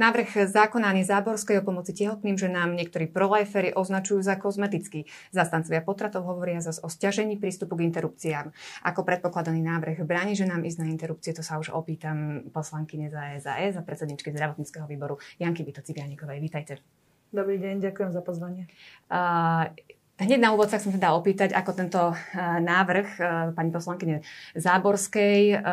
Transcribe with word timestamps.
Návrh 0.00 0.48
zákona 0.48 0.96
Ani 0.96 1.04
Záborskej 1.04 1.60
o 1.60 1.66
pomoci 1.68 1.92
tehotným 1.92 2.40
ženám 2.40 2.72
niektorí 2.72 3.04
prolajfery 3.04 3.76
označujú 3.76 4.24
za 4.24 4.40
kozmetický. 4.40 5.04
Zastancovia 5.28 5.84
potratov 5.84 6.24
hovoria 6.24 6.64
zase 6.64 6.80
o 6.80 6.88
stiažení 6.88 7.36
prístupu 7.36 7.76
k 7.76 7.84
interrupciám. 7.84 8.48
Ako 8.80 9.04
predpokladaný 9.04 9.60
návrh 9.60 10.00
bráni 10.08 10.32
ženám 10.32 10.64
ísť 10.64 10.80
na 10.80 10.88
interrupcie, 10.88 11.36
to 11.36 11.44
sa 11.44 11.60
už 11.60 11.76
opýtam 11.76 12.48
poslankyne 12.48 13.12
za 13.12 13.36
SAS 13.44 13.76
a 13.76 13.84
predsedničky 13.84 14.32
zdravotníckého 14.32 14.88
výboru 14.88 15.20
Janky 15.36 15.68
Vito 15.68 15.84
Cigánikovej. 15.84 16.40
Vítajte. 16.40 16.80
Dobrý 17.28 17.60
deň, 17.60 17.84
ďakujem 17.92 18.10
za 18.16 18.24
pozvanie. 18.24 18.72
Uh, 19.12 19.68
Hneď 20.20 20.36
na 20.36 20.52
úvod 20.52 20.68
sa 20.68 20.76
chcem 20.76 21.00
teda 21.00 21.16
opýtať, 21.16 21.56
ako 21.56 21.72
tento 21.72 22.12
návrh 22.36 23.08
pani 23.56 23.72
poslankyne 23.72 24.20
Záborskej 24.52 25.64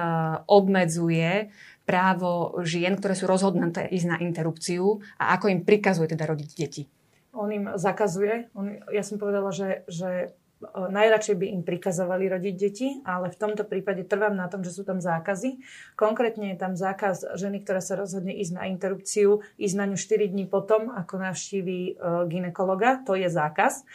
obmedzuje 0.48 1.52
právo 1.88 2.60
žien, 2.68 3.00
ktoré 3.00 3.16
sú 3.16 3.32
rozhodnuté 3.32 3.88
ísť 3.88 4.08
na 4.12 4.18
interrupciu 4.20 5.00
a 5.16 5.40
ako 5.40 5.48
im 5.48 5.64
prikazuje 5.64 6.12
teda 6.12 6.28
rodiť 6.28 6.50
deti? 6.60 6.84
On 7.32 7.48
im 7.48 7.72
zakazuje. 7.80 8.52
On, 8.52 8.68
ja 8.92 9.08
som 9.08 9.16
povedala, 9.16 9.56
že, 9.56 9.88
že 9.88 10.36
najradšej 10.74 11.36
by 11.38 11.46
im 11.54 11.62
prikazovali 11.62 12.26
rodiť 12.28 12.56
deti, 12.58 12.88
ale 13.06 13.30
v 13.30 13.38
tomto 13.38 13.64
prípade 13.64 14.10
trvám 14.10 14.34
na 14.34 14.50
tom, 14.50 14.66
že 14.66 14.74
sú 14.74 14.82
tam 14.82 14.98
zákazy. 14.98 15.62
Konkrétne 15.94 16.54
je 16.54 16.58
tam 16.58 16.74
zákaz 16.74 17.38
ženy, 17.38 17.62
ktorá 17.62 17.80
sa 17.80 17.94
rozhodne 17.94 18.34
ísť 18.34 18.54
na 18.58 18.64
interrupciu, 18.66 19.46
ísť 19.62 19.76
na 19.78 19.86
ňu 19.86 19.98
4 19.98 20.34
dní 20.34 20.46
potom, 20.50 20.90
ako 20.90 21.22
navštíví 21.22 22.02
ginekologa. 22.28 23.06
To 23.06 23.14
je 23.14 23.30
zákaz. 23.30 23.86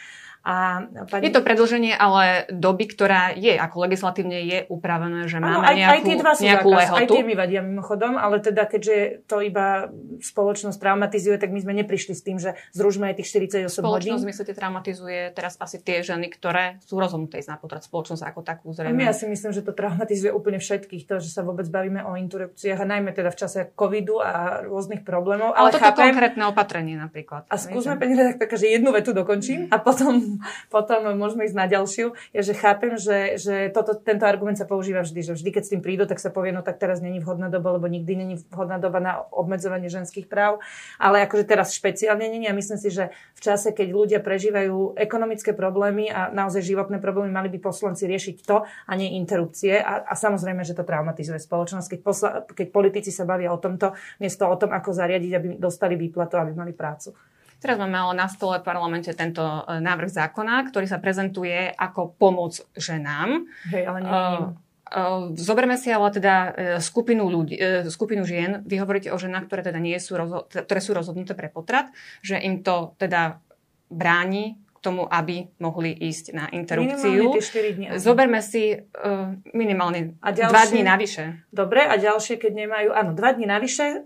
A 0.43 0.83
pani... 1.07 1.23
Je 1.23 1.31
to 1.31 1.39
predlženie 1.39 1.95
ale 1.95 2.51
doby, 2.51 2.91
ktorá 2.91 3.31
je, 3.31 3.55
ako 3.55 3.87
legislatívne 3.87 4.43
je 4.43 4.59
upravené, 4.67 5.31
že 5.31 5.39
máme 5.39 5.55
ano, 5.55 5.63
aj, 5.63 5.75
nejakú, 5.79 5.95
aj 5.95 6.01
tie 6.03 6.15
dva 6.19 6.31
sú 6.35 6.41
nejakú 6.43 6.69
zákaz, 6.69 6.79
lehotu. 6.83 6.99
Aj 6.99 7.07
tie 7.07 7.23
mi 7.23 7.35
vadia 7.39 7.61
mimochodom, 7.63 8.19
ale 8.19 8.43
teda 8.43 8.67
keďže 8.67 9.23
to 9.23 9.39
iba 9.39 9.87
spoločnosť 10.19 10.75
traumatizuje, 10.75 11.39
tak 11.39 11.55
my 11.55 11.63
sme 11.63 11.73
neprišli 11.79 12.11
s 12.11 12.21
tým, 12.27 12.43
že 12.43 12.59
zružme 12.75 13.07
aj 13.07 13.23
tých 13.23 13.31
48 13.31 13.71
spoločnosť, 13.71 13.79
hodín. 13.79 13.87
Spoločnosť, 13.87 14.25
myslíte, 14.27 14.51
traumatizuje 14.51 15.19
teraz 15.31 15.55
asi 15.63 15.79
tie 15.79 16.03
ženy, 16.03 16.27
ktoré 16.27 16.83
sú 16.83 16.99
rozhodnuté 16.99 17.39
ísť 17.39 17.47
na 17.47 17.57
potrat 17.63 17.87
spoločnosť 17.87 18.23
ako 18.27 18.39
takú 18.43 18.75
zrejme. 18.75 18.99
A 18.99 19.15
my 19.15 19.15
si 19.15 19.31
myslím, 19.31 19.55
že 19.55 19.63
to 19.63 19.71
traumatizuje 19.71 20.35
úplne 20.35 20.59
všetkých, 20.59 21.07
to, 21.07 21.23
že 21.23 21.31
sa 21.31 21.47
vôbec 21.47 21.71
bavíme 21.71 22.03
o 22.03 22.19
interrupciách 22.19 22.83
a 22.83 22.85
najmä 22.99 23.15
teda 23.15 23.31
v 23.31 23.37
čase 23.39 23.59
covidu 23.79 24.19
a 24.19 24.67
rôznych 24.67 25.07
problémov. 25.07 25.55
Ale, 25.55 25.71
ale 25.71 25.79
toto 25.79 25.87
chápem, 25.87 26.11
konkrétne 26.11 26.43
opatrenie 26.51 26.99
napríklad. 26.99 27.47
A 27.47 27.55
skúsme, 27.55 27.95
pani 27.95 28.19
redaktorka, 28.19 28.59
že 28.59 28.67
jednu 28.67 28.91
vetu 28.91 29.15
dokončím 29.15 29.71
a 29.71 29.79
potom 29.79 30.32
potom 30.73 31.15
môžeme 31.17 31.45
ísť 31.47 31.57
na 31.57 31.67
ďalšiu, 31.67 32.13
je, 32.33 32.41
že 32.41 32.53
chápem, 32.53 32.95
že, 32.95 33.39
že 33.39 33.55
toto, 33.73 33.97
tento 33.97 34.23
argument 34.23 34.55
sa 34.55 34.69
používa 34.69 35.03
vždy, 35.03 35.21
že 35.21 35.33
vždy, 35.35 35.49
keď 35.49 35.63
s 35.63 35.71
tým 35.73 35.81
prídu, 35.81 36.03
tak 36.05 36.21
sa 36.21 36.31
povie, 36.31 36.55
no 36.55 36.61
tak 36.65 36.79
teraz 36.79 36.99
není 37.01 37.19
vhodná 37.19 37.47
doba, 37.49 37.75
lebo 37.75 37.89
nikdy 37.89 38.13
není 38.15 38.35
vhodná 38.51 38.77
doba 38.77 38.99
na 38.99 39.13
obmedzovanie 39.31 39.91
ženských 39.91 40.29
práv, 40.29 40.63
ale 40.97 41.25
akože 41.25 41.45
teraz 41.45 41.75
špeciálne 41.75 42.25
není. 42.29 42.47
A 42.47 42.53
myslím 42.55 42.79
si, 42.79 42.89
že 42.93 43.11
v 43.35 43.41
čase, 43.41 43.75
keď 43.75 43.87
ľudia 43.91 44.19
prežívajú 44.21 44.95
ekonomické 44.97 45.51
problémy 45.51 46.09
a 46.09 46.31
naozaj 46.31 46.63
životné 46.63 46.97
problémy, 47.03 47.29
mali 47.33 47.49
by 47.53 47.59
poslanci 47.59 48.07
riešiť 48.07 48.35
to 48.45 48.63
a 48.63 48.91
nie 48.95 49.17
interrupcie. 49.19 49.77
A, 49.79 50.03
a 50.07 50.13
samozrejme, 50.13 50.63
že 50.63 50.77
to 50.77 50.87
traumatizuje 50.87 51.39
spoločnosť, 51.41 51.87
keď, 51.89 51.99
posla, 51.99 52.29
keď 52.47 52.67
politici 52.69 53.11
sa 53.11 53.27
bavia 53.27 53.51
o 53.51 53.59
tomto, 53.59 53.93
miesto 54.21 54.45
o 54.47 54.55
tom, 54.55 54.71
ako 54.71 54.95
zariadiť, 54.95 55.31
aby 55.35 55.47
dostali 55.57 55.97
výplatu, 55.99 56.37
aby 56.39 56.55
mali 56.55 56.71
prácu. 56.71 57.32
Teraz 57.63 57.79
máme 57.79 57.95
ale 57.95 58.19
na 58.19 58.27
stole 58.27 58.59
v 58.59 58.67
parlamente 58.67 59.07
tento 59.15 59.39
e, 59.39 59.79
návrh 59.79 60.11
zákona, 60.11 60.67
ktorý 60.67 60.83
sa 60.83 60.99
prezentuje 60.99 61.71
ako 61.71 62.19
pomoc 62.19 62.59
ženám. 62.75 63.47
Hej, 63.71 63.83
ale 63.87 63.97
nie, 64.03 64.11
uh, 64.11 64.51
uh, 64.91 65.31
Zoberme 65.39 65.79
si 65.79 65.87
ale 65.87 66.11
teda 66.11 66.35
skupinu, 66.83 67.31
ľudí, 67.31 67.55
skupinu 67.87 68.27
žien. 68.27 68.67
Vy 68.67 68.83
hovoríte 68.83 69.15
o 69.15 69.17
ženách, 69.17 69.47
ktoré 69.47 69.63
teda 69.63 69.79
nie 69.79 69.95
sú, 70.03 70.19
ktoré 70.51 70.81
sú 70.83 70.91
rozhodnuté 70.91 71.39
pre 71.39 71.47
potrat, 71.47 71.87
že 72.19 72.35
im 72.35 72.59
to 72.59 72.99
teda 72.99 73.39
bráni 73.87 74.59
tomu, 74.83 75.07
aby 75.07 75.47
mohli 75.63 75.95
ísť 75.95 76.35
na 76.35 76.45
interrupciu. 76.51 77.31
dní. 77.79 77.95
Zoberme 77.95 78.43
si 78.43 78.75
uh, 78.75 79.31
minimálne 79.55 80.19
a 80.19 80.35
ďalšie, 80.35 80.51
dva 80.51 80.63
dní 80.67 80.81
navyše. 80.83 81.23
Dobre, 81.55 81.87
a 81.87 81.95
ďalšie, 81.95 82.35
keď 82.35 82.51
nemajú, 82.67 82.89
áno, 82.91 83.15
dva 83.15 83.31
dní 83.31 83.47
navyše, 83.47 84.03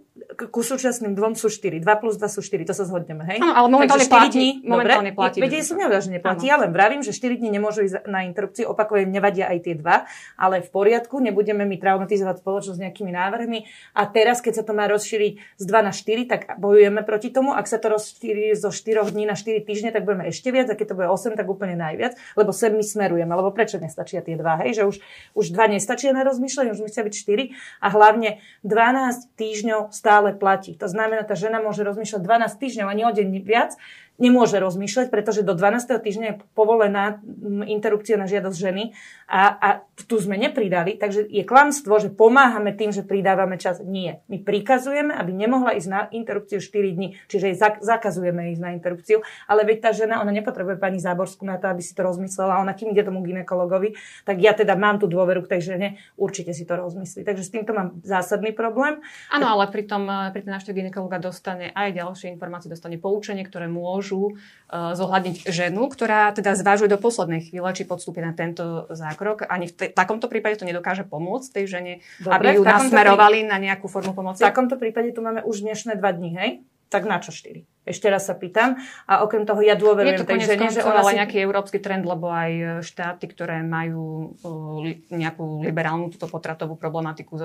ku 0.52 0.62
súčasným 0.62 1.14
dvom 1.18 1.34
sú 1.34 1.50
4. 1.50 1.82
2 1.82 2.02
plus 2.02 2.16
2 2.18 2.28
sú 2.30 2.42
4, 2.46 2.68
to 2.70 2.74
sa 2.74 2.86
zhodneme, 2.86 3.24
hej? 3.26 3.40
Áno, 3.42 3.54
ale 3.54 3.68
momentálne 3.70 4.06
platí. 4.06 4.62
Dní, 4.62 4.70
momentálne 4.70 5.12
dobre, 5.14 5.20
platí. 5.20 5.38
Veď 5.42 5.52
som 5.66 5.78
nevedala, 5.78 6.02
že 6.04 6.12
neplatí. 6.14 6.46
Ano. 6.46 6.52
Ja 6.52 6.56
len 6.62 6.72
vravím, 6.74 7.02
že 7.02 7.12
4 7.16 7.40
dní 7.40 7.50
nemôžu 7.54 7.86
ísť 7.88 8.06
na 8.06 8.26
interrupciu, 8.26 8.70
opakujem, 8.70 9.10
nevadia 9.10 9.50
aj 9.50 9.60
tie 9.66 9.76
dva, 9.78 10.06
ale 10.38 10.62
v 10.62 10.70
poriadku, 10.70 11.18
nebudeme 11.22 11.66
mi 11.66 11.78
traumatizovať 11.82 12.42
spoločnosť 12.42 12.80
nejakými 12.82 13.12
návrhmi. 13.14 13.60
A 13.98 14.06
teraz, 14.10 14.42
keď 14.42 14.62
sa 14.62 14.64
to 14.66 14.74
má 14.78 14.86
rozšíriť 14.90 15.34
z 15.58 15.64
2 15.66 15.88
na 15.88 15.94
4, 15.94 16.32
tak 16.32 16.42
bojujeme 16.58 17.02
proti 17.06 17.30
tomu. 17.34 17.54
Ak 17.54 17.66
sa 17.66 17.78
to 17.82 17.94
rozšíri 17.94 18.54
zo 18.58 18.70
4 18.74 19.10
dní 19.14 19.26
na 19.26 19.36
4 19.38 19.64
týždne, 19.64 19.90
tak 19.90 20.06
budeme 20.06 20.30
ešte 20.30 20.50
viac. 20.54 20.70
A 20.70 20.78
keď 20.78 20.94
to 20.94 20.98
bude 20.98 21.10
8, 21.10 21.38
tak 21.38 21.48
úplne 21.48 21.78
najviac, 21.78 22.18
lebo 22.38 22.54
sem 22.54 22.74
my 22.74 22.84
smerujeme. 22.84 23.34
Lebo 23.34 23.50
prečo 23.54 23.82
nestačia 23.82 24.22
tie 24.22 24.38
dva? 24.38 24.62
Hej, 24.66 24.82
že 24.82 24.84
už, 24.86 24.96
už 25.38 25.46
dva 25.54 25.70
nestačia 25.70 26.14
na 26.14 26.26
rozmýšľanie, 26.26 26.74
už 26.74 26.82
musia 26.86 27.02
byť 27.06 27.14
4. 27.14 27.84
A 27.84 27.88
hlavne 27.94 28.40
12 28.66 29.34
týždňov 29.38 29.92
stále 30.08 30.32
platí. 30.40 30.72
To 30.80 30.88
znamená, 30.88 31.28
tá 31.28 31.36
žena 31.36 31.60
môže 31.60 31.84
rozmýšľať 31.84 32.24
12 32.24 32.64
týždňov, 32.64 32.88
ani 32.88 33.04
o 33.04 33.12
deň 33.12 33.28
viac, 33.44 33.76
nemôže 34.18 34.58
rozmýšľať, 34.58 35.14
pretože 35.14 35.46
do 35.46 35.54
12. 35.54 35.94
týždňa 35.94 36.26
je 36.26 36.36
povolená 36.58 37.22
interrupcia 37.70 38.18
na 38.18 38.26
žiadosť 38.26 38.58
ženy 38.58 38.84
a, 39.30 39.42
a 39.54 39.68
tu 40.10 40.18
sme 40.18 40.38
nepridali, 40.38 40.98
takže 40.98 41.26
je 41.26 41.46
klamstvo, 41.46 42.02
že 42.02 42.10
pomáhame 42.10 42.74
tým, 42.74 42.90
že 42.90 43.06
pridávame 43.06 43.62
čas. 43.62 43.82
Nie. 43.86 44.26
My 44.26 44.42
prikazujeme, 44.42 45.14
aby 45.14 45.32
nemohla 45.34 45.78
ísť 45.78 45.90
na 45.90 46.02
interrupciu 46.10 46.58
4 46.58 46.98
dní, 46.98 47.18
čiže 47.30 47.54
jej 47.54 47.58
zakazujeme 47.82 48.54
ísť 48.58 48.62
na 48.62 48.74
interrupciu, 48.74 49.22
ale 49.46 49.66
veď 49.70 49.78
tá 49.86 49.92
žena, 49.94 50.20
ona 50.22 50.34
nepotrebuje 50.34 50.82
pani 50.82 50.98
Záborskú 50.98 51.46
na 51.46 51.62
to, 51.62 51.70
aby 51.70 51.86
si 51.86 51.94
to 51.94 52.02
rozmyslela, 52.02 52.58
ona 52.58 52.74
kým 52.74 52.90
ide 52.94 53.06
tomu 53.06 53.22
ginekologovi, 53.22 53.94
tak 54.26 54.42
ja 54.42 54.58
teda 54.58 54.74
mám 54.74 54.98
tú 54.98 55.06
dôveru 55.06 55.46
k 55.46 55.58
tej 55.58 55.76
žene, 55.76 55.88
určite 56.18 56.58
si 56.58 56.66
to 56.66 56.74
rozmyslí. 56.74 57.22
Takže 57.22 57.44
s 57.46 57.54
týmto 57.54 57.78
mám 57.78 58.02
zásadný 58.02 58.56
problém. 58.56 59.04
Áno, 59.30 59.46
ale 59.54 59.70
pri 59.70 59.86
tom, 59.86 60.10
pri 60.34 60.42
tom 60.42 60.56
návšteve 60.58 60.74
ginekologa 60.74 61.22
dostane 61.22 61.70
aj 61.76 61.94
ďalšie 61.94 62.34
informácie, 62.34 62.72
dostane 62.72 62.96
poučenie, 62.96 63.44
ktoré 63.44 63.68
môžu 63.68 64.07
môžu 64.08 64.40
uh, 64.72 64.96
zohľadniť 64.96 65.52
ženu, 65.52 65.92
ktorá 65.92 66.32
teda 66.32 66.56
zvážuje 66.56 66.88
do 66.88 66.96
poslednej 66.96 67.44
chvíle, 67.44 67.68
či 67.76 67.84
podstúpi 67.84 68.24
na 68.24 68.32
tento 68.32 68.88
zákrok. 68.88 69.44
Ani 69.52 69.68
v 69.68 69.76
te- 69.76 69.92
takomto 69.92 70.32
prípade 70.32 70.56
to 70.56 70.64
nedokáže 70.64 71.04
pomôcť 71.04 71.52
tej 71.52 71.66
žene, 71.68 71.94
Dobre, 72.24 72.56
aby 72.56 72.56
ju 72.56 72.64
nasmerovali 72.64 73.44
prí... 73.44 73.52
na 73.52 73.60
nejakú 73.60 73.92
formu 73.92 74.16
pomoci. 74.16 74.40
V 74.40 74.48
takomto 74.48 74.80
prípade 74.80 75.12
tu 75.12 75.20
máme 75.20 75.44
už 75.44 75.68
dnešné 75.68 76.00
dva 76.00 76.16
dní, 76.16 76.32
hej? 76.40 76.52
Tak 76.88 77.04
na 77.04 77.20
čo 77.20 77.36
štyri? 77.36 77.68
Ešte 77.84 78.08
raz 78.08 78.32
sa 78.32 78.36
pýtam. 78.36 78.80
A 79.12 79.28
okrem 79.28 79.44
toho 79.44 79.60
ja 79.60 79.76
dôverujem 79.76 80.24
tej 80.24 80.48
žene, 80.48 80.72
že 80.72 80.88
ona 80.88 81.04
si... 81.04 81.20
nejaký 81.20 81.44
európsky 81.44 81.84
trend, 81.84 82.08
lebo 82.08 82.32
aj 82.32 82.52
e, 82.56 82.66
štáty, 82.80 83.28
ktoré 83.28 83.60
majú 83.60 84.32
uh, 84.40 84.88
nejakú 85.12 85.68
liberálnu 85.68 86.16
túto 86.16 86.32
potratovú 86.32 86.80
problematiku 86.80 87.36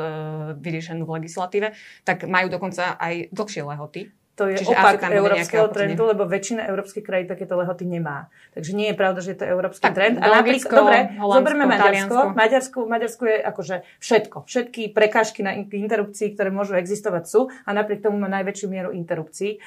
vyriešenú 0.63 1.03
v 1.03 1.15
legislatíve, 1.19 1.75
tak 2.07 2.23
majú 2.31 2.55
dokonca 2.55 2.95
aj 3.03 3.35
dlhšie 3.35 3.67
lehoty 3.67 4.15
to 4.33 4.49
je 4.49 4.65
Čiže 4.65 4.73
opak 4.73 5.13
európskeho 5.13 5.69
trendu, 5.69 6.09
lebo 6.09 6.25
väčšina 6.25 6.65
európskych 6.65 7.05
krajín 7.05 7.29
takéto 7.29 7.53
lehoty 7.53 7.85
nemá. 7.85 8.33
Takže 8.57 8.73
nie 8.73 8.89
je 8.89 8.97
pravda, 8.97 9.21
že 9.21 9.37
je 9.37 9.39
to 9.45 9.47
európsky 9.47 9.85
tak, 9.85 9.93
trend. 9.93 10.17
A 10.25 10.41
napríklad, 10.41 10.73
dobre, 10.73 10.99
zoberme 11.21 11.65
Maďarsko. 11.69 12.19
Maďarsku, 12.33 12.79
Maďarsku 12.89 13.23
je 13.29 13.37
akože 13.45 13.77
všetko. 14.01 14.37
Všetky 14.49 14.83
prekážky 14.97 15.45
na 15.45 15.53
interrupcii, 15.53 16.33
ktoré 16.33 16.49
môžu 16.49 16.81
existovať 16.81 17.25
sú 17.29 17.53
a 17.69 17.71
napriek 17.77 18.01
tomu 18.01 18.17
má 18.17 18.29
najväčšiu 18.33 18.67
mieru 18.73 18.91
interrupcií 18.97 19.61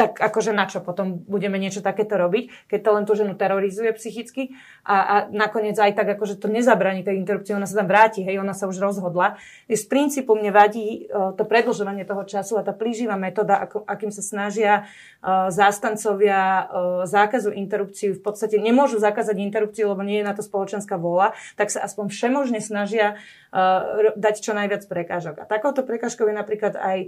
tak 0.00 0.16
akože 0.16 0.56
na 0.56 0.64
čo 0.64 0.80
potom 0.80 1.20
budeme 1.28 1.60
niečo 1.60 1.84
takéto 1.84 2.16
robiť, 2.16 2.72
keď 2.72 2.80
to 2.80 2.90
len 2.96 3.04
tú 3.04 3.12
ženu 3.12 3.36
terorizuje 3.36 3.92
psychicky 3.92 4.56
a, 4.80 4.96
a 4.96 5.14
nakoniec 5.28 5.76
aj 5.76 5.92
tak 5.92 6.16
akože 6.16 6.40
to 6.40 6.48
nezabraní 6.48 7.04
tej 7.04 7.20
interrupcii, 7.20 7.52
ona 7.52 7.68
sa 7.68 7.84
tam 7.84 7.88
vráti, 7.92 8.24
hej, 8.24 8.40
ona 8.40 8.56
sa 8.56 8.64
už 8.64 8.80
rozhodla. 8.80 9.36
Z 9.68 9.84
princípu 9.92 10.32
mne 10.32 10.56
vadí 10.56 11.04
uh, 11.12 11.36
to 11.36 11.44
predlžovanie 11.44 12.08
toho 12.08 12.24
času 12.24 12.56
a 12.56 12.64
tá 12.64 12.72
plíživá 12.72 13.20
metóda, 13.20 13.60
ako, 13.60 13.84
akým 13.84 14.08
sa 14.08 14.24
snažia 14.24 14.88
zástancovia 15.22 16.40
uh, 16.40 16.66
zákazu 17.04 17.52
interrupcií, 17.52 18.16
v 18.16 18.22
podstate 18.24 18.56
nemôžu 18.58 18.98
zakázať 18.98 19.36
interrupciu, 19.38 19.92
lebo 19.92 20.00
nie 20.00 20.24
je 20.24 20.26
na 20.26 20.34
to 20.34 20.40
spoločenská 20.40 20.96
vola, 20.96 21.36
tak 21.60 21.68
sa 21.68 21.84
aspoň 21.84 22.08
všemožne 22.08 22.58
snažia 22.64 23.20
uh, 23.54 24.16
dať 24.16 24.34
čo 24.42 24.56
najviac 24.56 24.88
prekážok. 24.88 25.38
A 25.38 25.44
takouto 25.44 25.84
prekážkou 25.84 26.24
je 26.24 26.34
napríklad 26.34 26.74
aj, 26.80 26.98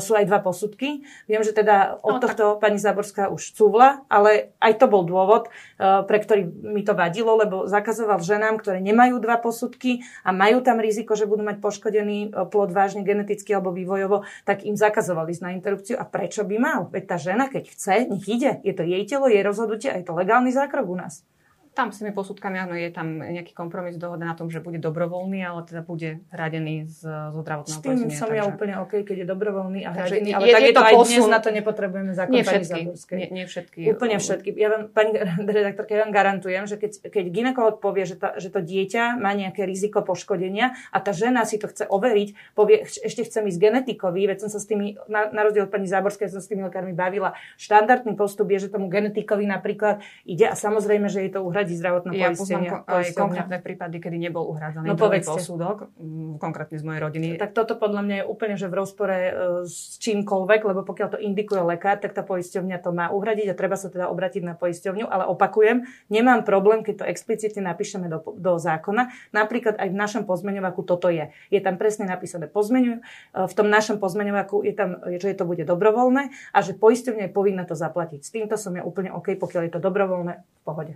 sú 0.00 0.16
aj 0.16 0.24
dva 0.24 0.40
posudky. 0.40 1.04
Viem, 1.28 1.42
že 1.44 1.52
teda 1.52 2.00
od 2.00 2.18
no, 2.18 2.22
tohto 2.22 2.38
to 2.38 2.62
pani 2.62 2.78
Záborská 2.78 3.34
už 3.34 3.58
cúvla, 3.58 4.06
ale 4.06 4.54
aj 4.62 4.78
to 4.78 4.86
bol 4.86 5.02
dôvod, 5.02 5.50
pre 5.74 6.18
ktorý 6.22 6.46
mi 6.46 6.86
to 6.86 6.94
vadilo, 6.94 7.34
lebo 7.34 7.66
zakazoval 7.66 8.22
ženám, 8.22 8.62
ktoré 8.62 8.78
nemajú 8.78 9.18
dva 9.18 9.42
posudky 9.42 10.06
a 10.22 10.30
majú 10.30 10.62
tam 10.62 10.78
riziko, 10.78 11.18
že 11.18 11.26
budú 11.26 11.42
mať 11.42 11.58
poškodený 11.58 12.30
plod 12.54 12.70
vážne 12.70 13.02
geneticky 13.02 13.50
alebo 13.50 13.74
vývojovo, 13.74 14.22
tak 14.46 14.62
im 14.62 14.78
zakazovali 14.78 15.34
ísť 15.34 15.42
na 15.42 15.50
interrupciu. 15.58 15.98
A 15.98 16.06
prečo 16.06 16.46
by 16.46 16.56
mal? 16.62 16.80
Veď 16.94 17.04
tá 17.10 17.16
žena, 17.18 17.50
keď 17.50 17.57
chce, 17.66 18.06
nech 18.10 18.28
ide. 18.28 18.60
Je 18.62 18.74
to 18.74 18.82
jej 18.82 19.06
telo, 19.06 19.28
jej 19.28 19.42
rozhodnutie 19.42 19.92
a 19.92 19.96
je 19.96 20.04
to 20.04 20.14
legálny 20.14 20.52
zákrok 20.52 20.88
u 20.88 20.94
nás. 20.94 21.22
Tam 21.78 21.94
s 21.94 22.02
tými 22.02 22.10
posudkami, 22.10 22.58
áno, 22.58 22.74
je 22.74 22.90
tam 22.90 23.22
nejaký 23.22 23.54
kompromis, 23.54 23.94
dohoda 23.94 24.26
na 24.26 24.34
tom, 24.34 24.50
že 24.50 24.58
bude 24.58 24.82
dobrovoľný, 24.82 25.46
ale 25.46 25.62
teda 25.62 25.86
bude 25.86 26.26
hradený 26.34 26.90
z, 26.90 27.06
zo 27.06 27.38
zdravotného 27.46 27.78
S 27.78 27.86
tým 27.86 28.10
som 28.10 28.26
takže... 28.26 28.34
ja 28.34 28.42
úplne 28.50 28.74
OK, 28.82 29.06
keď 29.06 29.22
je 29.22 29.26
dobrovoľný 29.30 29.80
a 29.86 29.90
hradený, 29.94 30.34
ale 30.34 30.50
je- 30.50 30.54
tak 30.58 30.62
je 30.66 30.66
je 30.66 30.74
to 30.74 30.82
aj 30.82 30.94
posun- 30.98 31.14
dnes, 31.14 31.24
na 31.30 31.38
to 31.38 31.48
nepotrebujeme 31.54 32.12
zákon 32.18 32.34
Nie 32.34 32.42
všetky, 32.42 32.80
nie, 33.14 33.28
nie 33.30 33.44
všetky. 33.46 33.80
Úplne 33.94 34.16
všetky. 34.18 34.48
Ja 34.58 34.68
vám, 34.74 34.82
pani 34.90 35.14
redaktorka, 35.62 35.94
ja 35.94 36.02
vám 36.02 36.10
garantujem, 36.10 36.66
že 36.66 36.82
keď, 36.82 37.14
keď 37.14 37.24
ginekolog 37.30 37.78
povie, 37.78 38.10
že, 38.10 38.18
tá, 38.18 38.34
že 38.42 38.50
to 38.50 38.58
dieťa 38.58 39.14
má 39.22 39.30
nejaké 39.38 39.62
riziko 39.62 40.02
poškodenia 40.02 40.74
a 40.90 40.98
tá 40.98 41.14
žena 41.14 41.46
si 41.46 41.62
to 41.62 41.70
chce 41.70 41.86
overiť, 41.86 42.58
povie, 42.58 42.90
ešte 42.90 43.22
chcem 43.22 43.46
ísť 43.46 43.58
genetikovi, 43.62 44.26
veď 44.26 44.42
som 44.42 44.50
sa 44.50 44.58
s 44.58 44.66
tými, 44.66 44.98
na, 45.06 45.30
na 45.30 45.46
rozdiel 45.46 45.70
od 45.70 45.72
pani 45.72 45.86
Záborskej, 45.86 46.26
som 46.26 46.42
s 46.42 46.50
tými 46.50 46.66
lekármi 46.66 46.90
bavila. 46.90 47.38
Štandardný 47.54 48.18
postup 48.18 48.50
je, 48.50 48.66
že 48.66 48.74
tomu 48.74 48.90
genetikovi 48.90 49.46
napríklad 49.46 50.02
ide 50.26 50.50
a 50.50 50.58
samozrejme, 50.58 51.06
že 51.06 51.22
jej 51.22 51.30
to 51.30 51.46
uhradí 51.68 51.76
zdravotné 51.76 52.10
Ja 52.16 52.32
poistenie. 52.32 52.40
poznám 52.40 52.64
aj 52.64 52.88
poisťovňa. 52.88 53.20
konkrétne 53.20 53.58
prípady, 53.60 53.96
kedy 54.00 54.16
nebol 54.16 54.44
uhrádzaný 54.48 54.86
No, 54.88 54.96
druhý 54.96 55.20
posudok, 55.20 55.78
mm, 56.00 56.40
konkrétne 56.40 56.76
z 56.80 56.84
mojej 56.88 57.00
rodiny. 57.04 57.26
Tak 57.36 57.52
toto 57.52 57.76
podľa 57.76 58.00
mňa 58.02 58.16
je 58.16 58.24
úplne 58.24 58.54
že 58.56 58.66
v 58.66 58.74
rozpore 58.74 59.12
e, 59.12 59.32
s 59.68 60.00
čímkoľvek, 60.00 60.60
lebo 60.64 60.80
pokiaľ 60.82 61.08
to 61.14 61.18
indikuje 61.20 61.60
lekár, 61.60 62.00
tak 62.00 62.16
tá 62.16 62.24
poisťovňa 62.24 62.76
to 62.80 62.90
má 62.90 63.12
uhradiť 63.12 63.52
a 63.52 63.54
treba 63.54 63.76
sa 63.76 63.92
teda 63.92 64.08
obratiť 64.08 64.42
na 64.42 64.56
poisťovňu. 64.56 65.04
Ale 65.04 65.28
opakujem, 65.28 65.84
nemám 66.08 66.42
problém, 66.42 66.80
keď 66.80 67.02
to 67.02 67.04
explicitne 67.04 67.62
napíšeme 67.62 68.08
do, 68.08 68.24
do 68.34 68.56
zákona. 68.56 69.12
Napríklad 69.30 69.76
aj 69.76 69.88
v 69.92 69.96
našom 69.98 70.22
pozmeňovaku 70.24 70.80
toto 70.82 71.12
je. 71.12 71.28
Je 71.52 71.60
tam 71.60 71.76
presne 71.76 72.08
napísané 72.08 72.48
pozmeňuj. 72.48 72.96
V 73.34 73.54
tom 73.54 73.68
našom 73.68 74.00
pozmeňovaku 74.00 74.64
je 74.64 74.72
tam, 74.72 74.96
že 75.20 75.34
to 75.34 75.44
bude 75.44 75.62
dobrovoľné 75.62 76.30
a 76.54 76.58
že 76.64 76.72
poisťovňa 76.72 77.28
je 77.28 77.32
povinná 77.34 77.66
to 77.68 77.74
zaplatiť. 77.74 78.20
S 78.22 78.30
týmto 78.30 78.54
som 78.56 78.72
ja 78.72 78.86
úplne 78.86 79.12
OK, 79.12 79.34
pokiaľ 79.36 79.68
je 79.68 79.72
to 79.74 79.80
dobrovoľné, 79.82 80.34
v 80.38 80.62
pohode. 80.64 80.92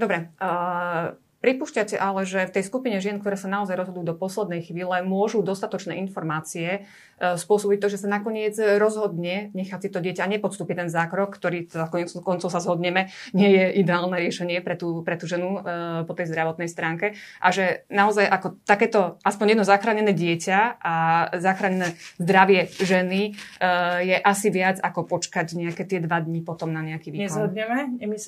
Dobre. 0.00 0.32
Uh, 0.40 1.12
pripúšťate 1.40 1.96
ale, 1.96 2.28
že 2.28 2.44
v 2.44 2.54
tej 2.54 2.64
skupine 2.68 3.00
žien, 3.00 3.18
ktoré 3.18 3.34
sa 3.34 3.48
naozaj 3.48 3.76
rozhodujú 3.76 4.04
do 4.04 4.16
poslednej 4.16 4.60
chvíle, 4.60 5.00
môžu 5.00 5.40
dostatočné 5.40 5.96
informácie 5.98 6.84
uh, 7.16 7.40
spôsobiť 7.40 7.78
to, 7.80 7.88
že 7.88 8.00
sa 8.04 8.08
nakoniec 8.12 8.52
rozhodne 8.76 9.48
nechať 9.56 9.80
si 9.80 9.88
to 9.88 10.04
dieťa 10.04 10.28
a 10.28 10.32
nepodstúpiť 10.36 10.86
ten 10.86 10.90
zákrok, 10.92 11.32
ktorý 11.32 11.66
teda 11.66 11.88
koncov 12.20 12.52
sa 12.52 12.60
zhodneme, 12.60 13.08
nie 13.32 13.50
je 13.56 13.64
ideálne 13.80 14.20
riešenie 14.20 14.60
pre 14.60 14.76
tú, 14.76 15.00
pre 15.00 15.16
tú 15.16 15.24
ženu 15.24 15.58
uh, 15.58 16.04
po 16.04 16.12
tej 16.12 16.28
zdravotnej 16.28 16.68
stránke. 16.68 17.16
A 17.40 17.48
že 17.50 17.88
naozaj 17.88 18.28
ako 18.28 18.60
takéto 18.68 19.16
aspoň 19.24 19.56
jedno 19.56 19.64
zachránené 19.64 20.12
dieťa 20.12 20.76
a 20.76 20.94
zachránené 21.40 21.96
zdravie 22.20 22.68
ženy 22.78 23.32
uh, 23.32 24.04
je 24.04 24.16
asi 24.20 24.52
viac 24.52 24.76
ako 24.84 25.08
počkať 25.08 25.56
nejaké 25.56 25.88
tie 25.88 26.04
dva 26.04 26.20
dní 26.20 26.44
potom 26.44 26.68
na 26.68 26.84
nejaký 26.84 27.10
výkon. 27.10 27.24
Nezhodneme. 27.24 27.78